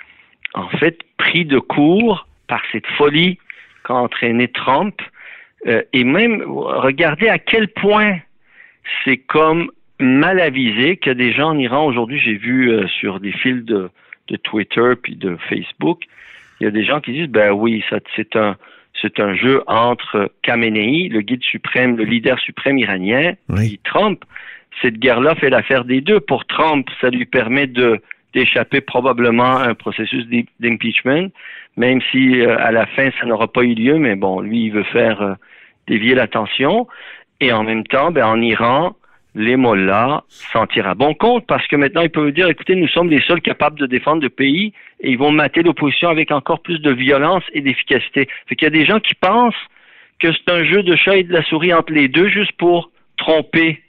en 0.54 0.68
fait, 0.70 1.00
pris 1.18 1.46
de 1.46 1.60
court 1.60 2.28
par 2.48 2.62
cette 2.72 2.88
folie 2.98 3.38
qu'a 3.84 3.96
entraîné 3.96 4.48
Trump. 4.48 5.02
Euh, 5.68 5.82
et 5.94 6.04
même, 6.04 6.44
regardez 6.48 7.28
à 7.30 7.40
quel 7.40 7.68
point 7.68 8.18
c'est 9.04 9.18
comme 9.18 9.72
mal 10.00 10.40
avisé 10.40 10.98
qu'il 10.98 11.10
y 11.10 11.12
a 11.12 11.16
des 11.16 11.34
gens 11.34 11.50
en 11.50 11.58
Iran 11.58 11.86
aujourd'hui, 11.86 12.20
j'ai 12.20 12.36
vu 12.36 12.72
euh, 12.72 12.88
sur 12.88 13.20
des 13.20 13.32
fils 13.32 13.64
de, 13.66 13.90
de 14.30 14.36
Twitter 14.38 14.94
puis 15.02 15.16
de 15.16 15.38
Facebook, 15.50 16.04
il 16.60 16.64
y 16.66 16.68
a 16.68 16.72
des 16.72 16.84
gens 16.86 17.00
qui 17.02 17.12
disent 17.14 17.28
ben 17.30 17.52
oui, 17.52 17.84
ça 17.90 17.98
c'est 18.16 18.36
un 18.36 18.56
c'est 19.02 19.20
un 19.20 19.36
jeu 19.36 19.62
entre 19.68 20.32
Khamenei, 20.44 21.10
le 21.10 21.22
guide 21.22 21.44
suprême, 21.44 21.98
le 21.98 22.04
leader 22.06 22.40
suprême 22.40 22.78
iranien, 22.78 23.34
Oui. 23.50 23.74
et 23.74 23.80
Trump. 23.84 24.24
Cette 24.82 24.98
guerre-là 24.98 25.36
fait 25.36 25.50
l'affaire 25.50 25.84
des 25.84 26.00
deux. 26.02 26.20
Pour 26.20 26.46
Trump, 26.46 26.88
ça 27.02 27.10
lui 27.10 27.26
permet 27.26 27.68
de 27.68 28.00
d'échapper 28.34 28.82
probablement 28.82 29.58
à 29.58 29.68
un 29.68 29.76
processus 29.76 30.26
d'im- 30.28 30.46
d'impeachment, 30.60 31.30
même 31.78 32.02
si 32.12 32.42
euh, 32.42 32.58
à 32.60 32.72
la 32.72 32.86
fin 32.88 33.10
ça 33.20 33.26
n'aura 33.28 33.48
pas 33.48 33.62
eu 33.64 33.76
lieu, 33.76 33.98
mais 34.00 34.16
bon, 34.16 34.40
lui 34.42 34.66
il 34.66 34.72
veut 34.72 34.84
faire 34.86 35.22
euh, 35.22 35.34
dévier 35.88 36.16
l'attention. 36.16 36.88
Et 37.42 37.52
en 37.52 37.64
même 37.64 37.84
temps, 37.86 38.10
ben, 38.12 38.26
en 38.26 38.42
Iran, 38.42 38.96
les 39.36 39.56
mollahs 39.56 40.22
s'en 40.30 40.68
tirent 40.68 40.88
à 40.88 40.96
bon 40.96 41.14
compte 41.16 41.46
parce 41.48 41.66
que 41.68 41.76
maintenant 41.76 42.02
ils 42.02 42.10
peuvent 42.10 42.32
dire 42.32 42.48
écoutez, 42.50 42.76
nous 42.76 42.88
sommes 42.88 43.10
les 43.10 43.22
seuls 43.22 43.42
capables 43.42 43.80
de 43.80 43.88
défendre 43.88 44.22
le 44.22 44.30
pays 44.30 44.74
et 45.02 45.10
ils 45.12 45.18
vont 45.18 45.32
mater 45.32 45.64
l'opposition 45.64 46.10
avec 46.10 46.32
encore 46.32 46.62
plus 46.62 46.80
de 46.80 46.92
violence 46.92 47.44
et 47.54 47.62
d'efficacité. 47.62 48.28
Fait 48.48 48.56
qu'il 48.56 48.66
y 48.66 48.68
a 48.68 48.70
des 48.70 48.86
gens 48.86 49.00
qui 49.00 49.16
pensent 49.16 49.56
que 50.22 50.28
c'est 50.32 50.52
un 50.54 50.64
jeu 50.64 50.84
de 50.84 50.96
chat 50.96 51.18
et 51.18 51.24
de 51.24 51.34
la 51.34 51.44
souris 51.44 51.74
entre 51.74 51.94
les 51.94 52.08
deux 52.08 52.30
juste 52.30 52.52
pour 52.54 52.92
tromper 53.18 53.82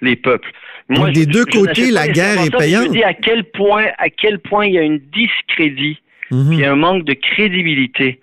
les 0.00 0.16
peuples. 0.16 0.50
Donc, 0.88 1.10
des 1.12 1.22
je- 1.22 1.26
deux 1.28 1.44
je 1.52 1.58
côtés, 1.58 1.90
la 1.90 2.08
guerre 2.08 2.40
est 2.44 2.50
payante. 2.56 2.84
Je 2.86 2.90
dis 2.92 3.04
à 3.04 3.14
quel 3.14 3.44
point, 3.44 3.86
à 3.98 4.08
quel 4.08 4.38
point 4.38 4.66
il 4.66 4.74
y 4.74 4.78
a 4.78 4.82
une 4.82 4.98
discrédit 5.12 5.98
puis 6.48 6.56
il 6.56 6.60
y 6.60 6.64
a 6.64 6.72
un 6.72 6.76
manque 6.76 7.04
de 7.04 7.12
crédibilité. 7.14 8.20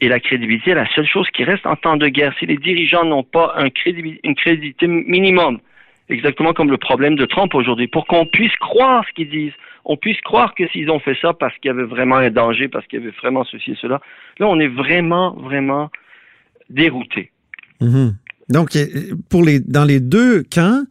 Et 0.00 0.08
la 0.08 0.18
crédibilité 0.20 0.72
est 0.72 0.74
la 0.74 0.88
seule 0.94 1.06
chose 1.06 1.28
qui 1.32 1.44
reste 1.44 1.64
en 1.66 1.76
temps 1.76 1.96
de 1.96 2.08
guerre. 2.08 2.34
Si 2.38 2.44
les 2.46 2.56
dirigeants 2.58 3.04
n'ont 3.04 3.22
pas 3.22 3.54
un 3.56 3.68
crédibi- 3.68 4.18
une 4.24 4.34
crédibilité 4.34 4.86
minimum, 4.86 5.58
exactement 6.08 6.52
comme 6.52 6.70
le 6.70 6.76
problème 6.76 7.16
de 7.16 7.24
Trump 7.26 7.54
aujourd'hui, 7.54 7.88
pour 7.88 8.06
qu'on 8.06 8.26
puisse 8.26 8.54
croire 8.56 9.04
ce 9.08 9.12
qu'ils 9.14 9.30
disent, 9.30 9.52
on 9.84 9.96
puisse 9.96 10.20
croire 10.22 10.54
que 10.54 10.66
s'ils 10.68 10.90
ont 10.90 10.98
fait 11.00 11.16
ça 11.20 11.32
parce 11.32 11.54
qu'il 11.58 11.68
y 11.68 11.72
avait 11.72 11.84
vraiment 11.84 12.16
un 12.16 12.30
danger, 12.30 12.68
parce 12.68 12.86
qu'il 12.86 12.98
y 13.00 13.02
avait 13.02 13.14
vraiment 13.22 13.44
ceci 13.44 13.72
et 13.72 13.78
cela, 13.80 14.00
là, 14.38 14.46
on 14.48 14.58
est 14.58 14.68
vraiment, 14.68 15.34
vraiment 15.34 15.90
dérouté. 16.70 17.30
Mhm. 17.80 18.16
Donc, 18.48 18.70
pour 19.28 19.42
les, 19.44 19.60
dans 19.60 19.84
les 19.84 20.00
deux 20.00 20.42
camps, 20.44 20.84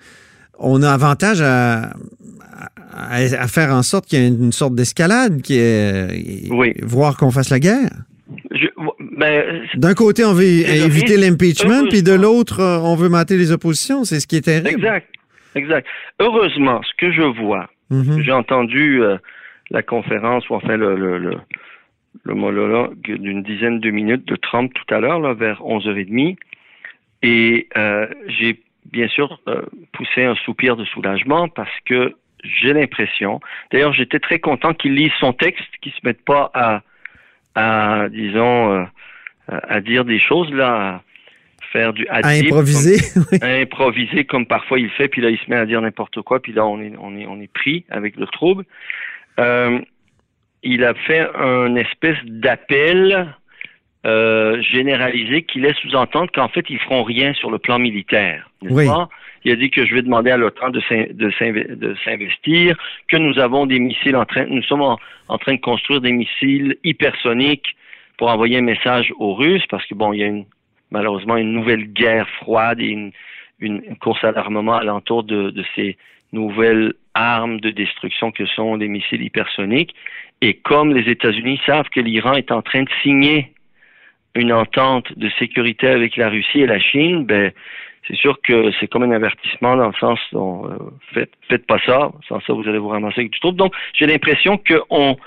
on 0.59 0.83
a 0.83 0.89
avantage 0.91 1.41
à, 1.41 1.93
à, 2.93 3.15
à 3.15 3.47
faire 3.47 3.71
en 3.73 3.83
sorte 3.83 4.05
qu'il 4.05 4.19
y 4.19 4.23
ait 4.23 4.27
une 4.27 4.51
sorte 4.51 4.75
d'escalade, 4.75 5.41
qui 5.41 5.55
est, 5.57 6.47
Oui. 6.51 6.73
voire 6.83 7.17
qu'on 7.17 7.31
fasse 7.31 7.49
la 7.49 7.59
guerre. 7.59 7.91
Je, 8.51 8.67
ben, 9.15 9.63
D'un 9.75 9.93
côté, 9.93 10.23
on 10.25 10.33
veut 10.33 10.43
éviter 10.43 11.17
l'impeachment, 11.17 11.87
puis 11.89 12.03
de 12.03 12.13
l'autre, 12.13 12.59
euh, 12.59 12.79
on 12.79 12.95
veut 12.95 13.09
mater 13.09 13.37
les 13.37 13.51
oppositions. 13.51 14.03
C'est 14.03 14.19
ce 14.19 14.27
qui 14.27 14.35
est 14.37 14.41
terrible. 14.41 14.69
exact, 14.69 15.07
exact. 15.55 15.87
Heureusement, 16.19 16.81
ce 16.83 16.91
que 16.97 17.11
je 17.11 17.21
vois, 17.21 17.67
Mhm. 17.89 18.21
J'ai 18.23 18.31
entendu 18.31 19.03
euh, 19.03 19.17
la 19.69 19.83
conférence, 19.83 20.49
ou 20.49 20.55
enfin 20.55 20.75
le, 20.75 20.95
le, 20.95 21.17
le, 21.19 21.35
le 22.23 22.33
monologue 22.33 22.95
d'une 23.03 23.43
dizaine 23.43 23.79
de 23.79 23.91
minutes 23.91 24.27
de 24.27 24.35
Trump 24.35 24.73
tout 24.73 24.93
à 24.93 24.99
l'heure, 24.99 25.21
vers 25.35 25.61
11h30. 25.61 26.35
Et 27.21 27.67
euh, 27.77 28.07
j'ai 28.27 28.59
bien 28.91 29.07
sûr 29.07 29.39
euh, 29.47 29.61
poussé 29.93 30.23
un 30.23 30.35
soupir 30.35 30.75
de 30.75 30.85
soulagement 30.85 31.47
parce 31.47 31.71
que 31.85 32.13
j'ai 32.43 32.73
l'impression, 32.73 33.39
d'ailleurs 33.71 33.93
j'étais 33.93 34.19
très 34.19 34.39
content 34.39 34.73
qu'il 34.73 34.93
lise 34.93 35.11
son 35.19 35.33
texte, 35.33 35.65
qu'il 35.81 35.91
se 35.91 35.99
mette 36.03 36.23
pas 36.23 36.51
à, 36.53 36.81
à 37.55 38.07
disons, 38.09 38.73
euh, 38.73 38.83
à 39.47 39.81
dire 39.81 40.05
des 40.05 40.19
choses 40.19 40.51
là, 40.51 40.95
à 40.95 41.01
faire 41.71 41.93
du 41.93 42.07
À 42.09 42.27
improviser. 42.27 42.97
oui. 43.31 43.39
à 43.41 43.47
improviser 43.61 44.25
comme 44.25 44.45
parfois 44.45 44.79
il 44.79 44.89
fait, 44.89 45.07
puis 45.07 45.21
là 45.21 45.29
il 45.29 45.37
se 45.37 45.49
met 45.49 45.55
à 45.55 45.65
dire 45.65 45.81
n'importe 45.81 46.21
quoi, 46.21 46.41
puis 46.41 46.53
là 46.53 46.65
on 46.65 46.79
est 46.81 46.93
on 46.99 47.17
est 47.17 47.25
on 47.25 47.39
est 47.41 47.51
pris 47.51 47.85
avec 47.89 48.15
le 48.15 48.27
trouble. 48.27 48.65
Euh, 49.39 49.79
il 50.63 50.83
a 50.83 50.93
fait 50.93 51.27
un 51.35 51.75
espèce 51.75 52.17
d'appel 52.23 53.33
euh, 54.05 54.61
généralisé 54.61 55.43
qui 55.43 55.59
laisse 55.59 55.77
sous-entendre 55.77 56.31
qu'en 56.33 56.47
fait 56.47 56.65
ils 56.69 56.79
feront 56.79 57.03
rien 57.03 57.33
sur 57.33 57.51
le 57.51 57.59
plan 57.59 57.79
militaire. 57.79 58.49
Oui. 58.61 58.87
pas? 58.87 59.09
Il 59.45 59.51
a 59.51 59.55
dit 59.55 59.69
que 59.69 59.85
je 59.85 59.93
vais 59.93 60.01
demander 60.01 60.31
à 60.31 60.37
l'OTAN 60.37 60.71
de 60.71 60.81
s'in- 60.81 61.05
de 61.11 61.29
s'inve- 61.37 61.75
de 61.75 61.95
s'investir, 62.03 62.75
que 63.07 63.17
nous 63.17 63.37
avons 63.39 63.67
des 63.67 63.79
missiles 63.79 64.15
en 64.15 64.25
train, 64.25 64.45
nous 64.45 64.63
sommes 64.63 64.81
en, 64.81 65.37
train 65.37 65.53
de 65.53 65.61
construire 65.61 66.01
des 66.01 66.11
missiles 66.11 66.77
hypersoniques 66.83 67.75
pour 68.17 68.29
envoyer 68.29 68.57
un 68.57 68.61
message 68.63 69.13
aux 69.19 69.35
Russes, 69.35 69.65
parce 69.69 69.85
que 69.85 69.93
bon, 69.93 70.13
il 70.13 70.19
y 70.19 70.23
a 70.23 70.31
malheureusement 70.89 71.37
une 71.37 71.51
nouvelle 71.51 71.85
guerre 71.93 72.27
froide 72.41 72.79
et 72.79 72.87
une, 72.87 73.11
une 73.59 73.95
course 73.97 74.23
à 74.23 74.31
l'armement 74.31 74.75
alentour 74.75 75.23
de, 75.23 75.51
de 75.51 75.63
ces 75.75 75.95
nouvelles 76.33 76.93
armes 77.13 77.59
de 77.59 77.69
destruction 77.69 78.31
que 78.31 78.45
sont 78.47 78.75
les 78.75 78.87
missiles 78.87 79.21
hypersoniques. 79.21 79.93
Et 80.41 80.55
comme 80.55 80.93
les 80.93 81.09
États-Unis 81.09 81.61
savent 81.65 81.89
que 81.89 81.99
l'Iran 81.99 82.33
est 82.33 82.51
en 82.51 82.61
train 82.61 82.83
de 82.83 82.89
signer 83.03 83.51
une 84.35 84.51
entente 84.51 85.17
de 85.17 85.29
sécurité 85.39 85.87
avec 85.87 86.17
la 86.17 86.29
Russie 86.29 86.61
et 86.61 86.67
la 86.67 86.79
Chine, 86.79 87.25
ben 87.25 87.51
c'est 88.07 88.15
sûr 88.15 88.37
que 88.47 88.71
c'est 88.79 88.87
comme 88.87 89.03
un 89.03 89.11
avertissement 89.11 89.75
dans 89.75 89.87
le 89.87 89.93
sens 89.99 90.19
dont 90.31 90.67
euh, 90.69 90.77
faites, 91.13 91.31
faites 91.49 91.65
pas 91.65 91.79
ça, 91.85 92.11
sans 92.27 92.39
ça 92.41 92.53
vous 92.53 92.67
allez 92.67 92.77
vous 92.77 92.89
ramasser 92.89 93.21
avec 93.21 93.31
du 93.31 93.39
trouble. 93.39 93.57
Donc 93.57 93.73
j'ai 93.93 94.05
l'impression 94.05 94.57
qu'on 94.59 95.17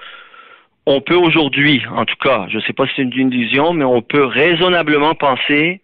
on 0.87 1.01
peut 1.01 1.17
aujourd'hui, 1.17 1.83
en 1.95 2.05
tout 2.05 2.17
cas, 2.23 2.47
je 2.51 2.57
ne 2.57 2.63
sais 2.63 2.73
pas 2.73 2.87
si 2.87 2.93
c'est 2.97 3.03
une 3.03 3.13
illusion, 3.33 3.73
mais 3.75 3.85
on 3.85 4.01
peut 4.03 4.25
raisonnablement 4.25 5.15
penser 5.15 5.81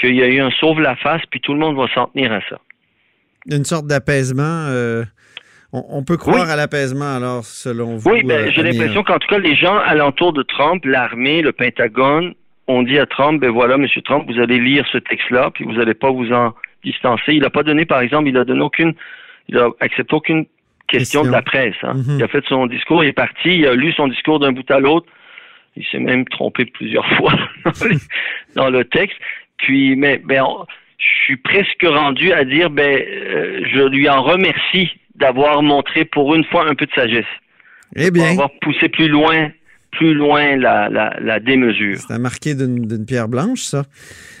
qu'il 0.00 0.14
y 0.14 0.22
a 0.22 0.26
eu 0.28 0.40
un 0.40 0.50
sauve 0.50 0.80
la 0.80 0.96
face, 0.96 1.22
puis 1.30 1.40
tout 1.40 1.52
le 1.52 1.58
monde 1.58 1.76
va 1.76 1.86
s'en 1.94 2.06
tenir 2.06 2.32
à 2.32 2.40
ça. 2.48 2.58
Une 3.50 3.64
sorte 3.64 3.86
d'apaisement. 3.86 4.66
euh, 4.68 5.04
on, 5.72 5.84
on 5.90 6.04
peut 6.04 6.16
croire 6.16 6.44
Oui. 6.46 6.50
à 6.50 6.56
l'apaisement, 6.56 7.16
alors, 7.16 7.44
selon 7.44 7.96
vous. 7.96 8.10
Oui, 8.10 8.22
ben, 8.22 8.46
euh, 8.46 8.50
j'ai 8.54 8.62
l'impression 8.62 9.02
qu'en 9.02 9.18
tout 9.18 9.28
cas, 9.28 9.38
les 9.38 9.56
gens 9.56 9.76
alentour 9.76 10.32
de 10.32 10.42
Trump, 10.42 10.84
l'armée, 10.84 11.42
le 11.42 11.52
Pentagone, 11.52 12.34
on 12.68 12.82
dit 12.82 12.98
à 12.98 13.06
Trump, 13.06 13.40
ben 13.40 13.50
voilà, 13.50 13.76
Monsieur 13.76 14.02
Trump, 14.02 14.24
vous 14.28 14.40
allez 14.40 14.58
lire 14.58 14.84
ce 14.90 14.98
texte-là, 14.98 15.50
puis 15.54 15.64
vous 15.64 15.74
n'allez 15.74 15.94
pas 15.94 16.10
vous 16.10 16.32
en 16.32 16.52
distancer. 16.84 17.32
Il 17.32 17.40
n'a 17.40 17.50
pas 17.50 17.62
donné, 17.62 17.84
par 17.84 18.00
exemple, 18.00 18.28
il 18.28 18.36
a 18.36 18.44
donné 18.44 18.60
aucune, 18.60 18.94
il 19.48 19.58
a 19.58 19.70
accepté 19.80 20.14
aucune 20.14 20.46
question, 20.88 21.24
de 21.24 21.30
la 21.30 21.42
presse. 21.42 21.76
Hein. 21.82 21.94
Mhm. 21.94 22.16
Il 22.18 22.22
a 22.22 22.28
fait 22.28 22.44
son 22.48 22.66
discours, 22.66 23.04
il 23.04 23.08
est 23.08 23.12
parti, 23.12 23.58
il 23.58 23.66
a 23.66 23.74
lu 23.74 23.92
son 23.92 24.08
discours 24.08 24.38
d'un 24.38 24.52
bout 24.52 24.68
à 24.70 24.80
l'autre. 24.80 25.06
Il 25.76 25.84
s'est 25.86 25.98
même 25.98 26.24
trompé 26.26 26.64
plusieurs 26.64 27.06
fois 27.16 27.34
dans 28.54 28.70
le 28.70 28.84
texte. 28.84 29.18
Puis, 29.58 29.96
mais, 29.96 30.18
ben, 30.24 30.44
je 30.98 31.24
suis 31.24 31.36
presque 31.36 31.84
rendu 31.84 32.32
à 32.32 32.44
dire, 32.44 32.70
ben, 32.70 33.00
euh, 33.00 33.60
je 33.72 33.82
lui 33.82 34.08
en 34.08 34.22
remercie 34.22 34.90
d'avoir 35.14 35.62
montré 35.62 36.04
pour 36.04 36.34
une 36.34 36.44
fois 36.44 36.66
un 36.66 36.74
peu 36.74 36.86
de 36.86 36.92
sagesse. 36.92 37.24
Eh 37.94 38.10
bien. 38.10 38.22
Pour 38.22 38.32
avoir 38.32 38.50
poussé 38.60 38.88
plus 38.88 39.08
loin, 39.08 39.50
plus 39.96 40.14
loin 40.14 40.56
la, 40.56 40.88
la, 40.88 41.16
la 41.20 41.40
démesure. 41.40 41.98
C'est 41.98 42.18
marqué 42.18 42.54
d'une 42.54 43.04
pierre 43.04 43.28
blanche, 43.28 43.60
ça. 43.60 43.84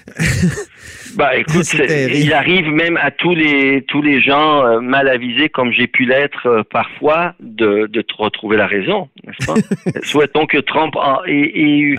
bah 1.16 1.36
écoute, 1.36 1.72
il 2.14 2.32
arrive 2.32 2.68
même 2.68 2.96
à 2.96 3.10
tous 3.10 3.34
les 3.34 3.82
tous 3.88 4.02
les 4.02 4.20
gens 4.20 4.64
euh, 4.64 4.80
mal 4.80 5.08
avisés 5.08 5.48
comme 5.48 5.72
j'ai 5.72 5.86
pu 5.86 6.04
l'être 6.04 6.46
euh, 6.46 6.62
parfois 6.62 7.34
de, 7.40 7.86
de 7.90 8.04
retrouver 8.16 8.56
la 8.56 8.66
raison, 8.66 9.08
n'est-ce 9.24 9.46
pas? 9.46 10.00
Souhaitons 10.02 10.46
que 10.46 10.58
Trump 10.58 10.94
et, 11.26 11.96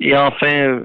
et, 0.00 0.16
enfin 0.16 0.52
euh, 0.52 0.82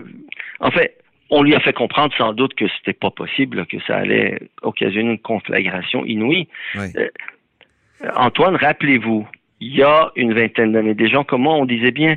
en 0.59 0.71
fait 0.71 0.95
on 1.29 1.43
lui 1.43 1.53
a 1.53 1.59
fait 1.59 1.73
comprendre 1.73 2.13
sans 2.17 2.31
doute 2.31 2.53
que 2.53 2.65
c'était 2.77 2.97
pas 2.97 3.11
possible, 3.11 3.65
que 3.65 3.77
ça 3.85 3.97
allait 3.97 4.39
occasionner 4.61 5.11
une 5.11 5.19
conflagration 5.19 6.05
inouïe. 6.05 6.47
Antoine, 8.15 8.55
rappelez-vous, 8.55 9.27
il 9.59 9.75
y 9.75 9.83
a 9.83 10.11
une 10.15 10.33
vingtaine 10.33 10.71
d'années, 10.71 10.93
des 10.93 11.09
gens 11.09 11.23
comme 11.23 11.43
moi, 11.43 11.55
on 11.55 11.65
disait 11.65 11.91
bien, 11.91 12.15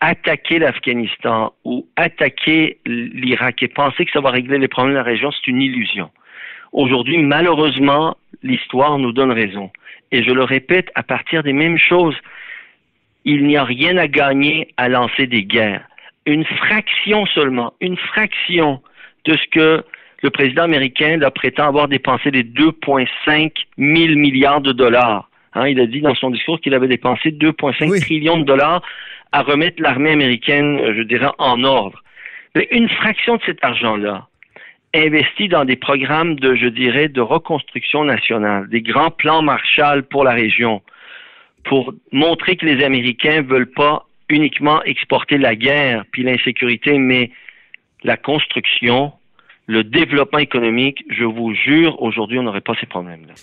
attaquer 0.00 0.58
l'Afghanistan 0.58 1.52
ou 1.64 1.86
attaquer 1.96 2.78
l'Irak 2.86 3.62
et 3.62 3.68
penser 3.68 4.04
que 4.04 4.12
ça 4.12 4.20
va 4.20 4.30
régler 4.30 4.58
les 4.58 4.68
problèmes 4.68 4.94
de 4.94 4.98
la 4.98 5.02
région, 5.02 5.30
c'est 5.32 5.48
une 5.48 5.62
illusion. 5.62 6.10
Aujourd'hui, 6.72 7.18
malheureusement, 7.18 8.16
l'histoire 8.42 8.98
nous 8.98 9.12
donne 9.12 9.32
raison. 9.32 9.70
Et 10.12 10.22
je 10.22 10.30
le 10.30 10.44
répète, 10.44 10.90
à 10.94 11.02
partir 11.02 11.42
des 11.42 11.52
mêmes 11.52 11.78
choses, 11.78 12.16
il 13.24 13.44
n'y 13.44 13.56
a 13.56 13.64
rien 13.64 13.96
à 13.96 14.06
gagner 14.06 14.68
à 14.76 14.88
lancer 14.88 15.26
des 15.26 15.44
guerres. 15.44 15.86
Une 16.26 16.44
fraction 16.44 17.26
seulement, 17.26 17.72
une 17.80 17.96
fraction 17.96 18.82
de 19.24 19.36
ce 19.36 19.46
que 19.50 19.84
le 20.22 20.30
président 20.30 20.62
américain 20.62 21.18
prétend 21.34 21.68
avoir 21.68 21.88
dépensé 21.88 22.30
des 22.30 22.44
2,5 22.44 23.52
000 23.78 24.18
milliards 24.18 24.60
de 24.60 24.72
dollars. 24.72 25.28
Hein, 25.56 25.68
il 25.68 25.80
a 25.80 25.86
dit 25.86 26.02
dans 26.02 26.14
son 26.14 26.30
discours 26.30 26.60
qu'il 26.60 26.74
avait 26.74 26.86
dépensé 26.86 27.30
2,5 27.30 28.00
trillions 28.02 28.38
de 28.38 28.44
dollars 28.44 28.82
à 29.32 29.40
remettre 29.42 29.80
l'armée 29.80 30.10
américaine, 30.10 30.78
je 30.94 31.02
dirais, 31.02 31.30
en 31.38 31.64
ordre. 31.64 32.02
Mais 32.54 32.68
une 32.70 32.90
fraction 32.90 33.36
de 33.36 33.42
cet 33.46 33.64
argent-là, 33.64 34.28
investi 34.94 35.48
dans 35.48 35.64
des 35.64 35.76
programmes 35.76 36.36
de, 36.36 36.54
je 36.54 36.66
dirais, 36.66 37.08
de 37.08 37.22
reconstruction 37.22 38.04
nationale, 38.04 38.68
des 38.68 38.82
grands 38.82 39.10
plans 39.10 39.40
Marshall 39.40 40.02
pour 40.02 40.24
la 40.24 40.32
région, 40.32 40.82
pour 41.64 41.94
montrer 42.12 42.56
que 42.56 42.66
les 42.66 42.84
Américains 42.84 43.40
veulent 43.40 43.70
pas 43.70 44.04
uniquement 44.28 44.82
exporter 44.84 45.38
la 45.38 45.56
guerre 45.56 46.04
puis 46.12 46.22
l'insécurité, 46.22 46.98
mais 46.98 47.30
la 48.04 48.18
construction, 48.18 49.12
le 49.66 49.84
développement 49.84 50.38
économique, 50.38 51.02
je 51.08 51.24
vous 51.24 51.54
jure, 51.54 52.00
aujourd'hui, 52.02 52.38
on 52.38 52.42
n'aurait 52.42 52.60
pas 52.60 52.74
ces 52.78 52.86
problèmes-là. 52.86 53.34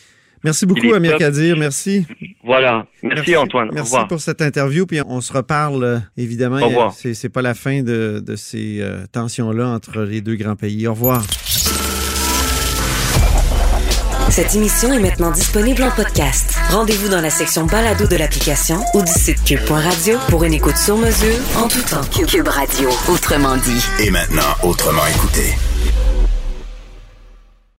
Merci 0.43 0.65
beaucoup, 0.65 0.93
Amir 0.93 1.17
Kadir. 1.17 1.57
Merci. 1.57 2.05
Voilà. 2.43 2.85
Merci, 3.01 3.35
Antoine. 3.35 3.69
Merci 3.73 3.95
pour 4.09 4.19
cette 4.19 4.41
interview. 4.41 4.85
Puis 4.85 4.99
on 5.05 5.21
se 5.21 5.31
reparle, 5.31 5.83
euh, 5.83 5.99
évidemment. 6.17 6.57
Au 6.57 6.67
revoir. 6.67 6.93
C'est 6.93 7.29
pas 7.29 7.41
la 7.41 7.53
fin 7.53 7.81
de, 7.81 8.21
de 8.25 8.35
ces 8.35 8.79
euh, 8.81 9.05
tensions-là 9.11 9.67
entre 9.67 10.01
les 10.01 10.21
deux 10.21 10.35
grands 10.35 10.55
pays. 10.55 10.85
Au 10.87 10.93
revoir. 10.93 11.23
Cette 14.29 14.55
émission 14.55 14.91
est 14.91 14.99
maintenant 14.99 15.29
disponible 15.29 15.83
en 15.83 15.91
podcast. 15.91 16.55
Rendez-vous 16.71 17.07
dans 17.07 17.21
la 17.21 17.29
section 17.29 17.67
balado 17.67 18.07
de 18.07 18.15
l'application 18.15 18.77
ou 18.95 19.03
du 19.03 19.11
site 19.11 19.43
cube.radio 19.43 20.17
pour 20.27 20.43
une 20.43 20.53
écoute 20.53 20.75
sur 20.75 20.97
mesure 20.97 21.37
en 21.55 21.67
tout 21.67 21.83
temps. 21.83 22.01
Cube 22.27 22.47
Radio, 22.47 22.89
autrement 23.09 23.57
dit. 23.57 23.85
Et 24.03 24.09
maintenant, 24.09 24.41
autrement 24.63 25.05
écouté. 25.05 25.53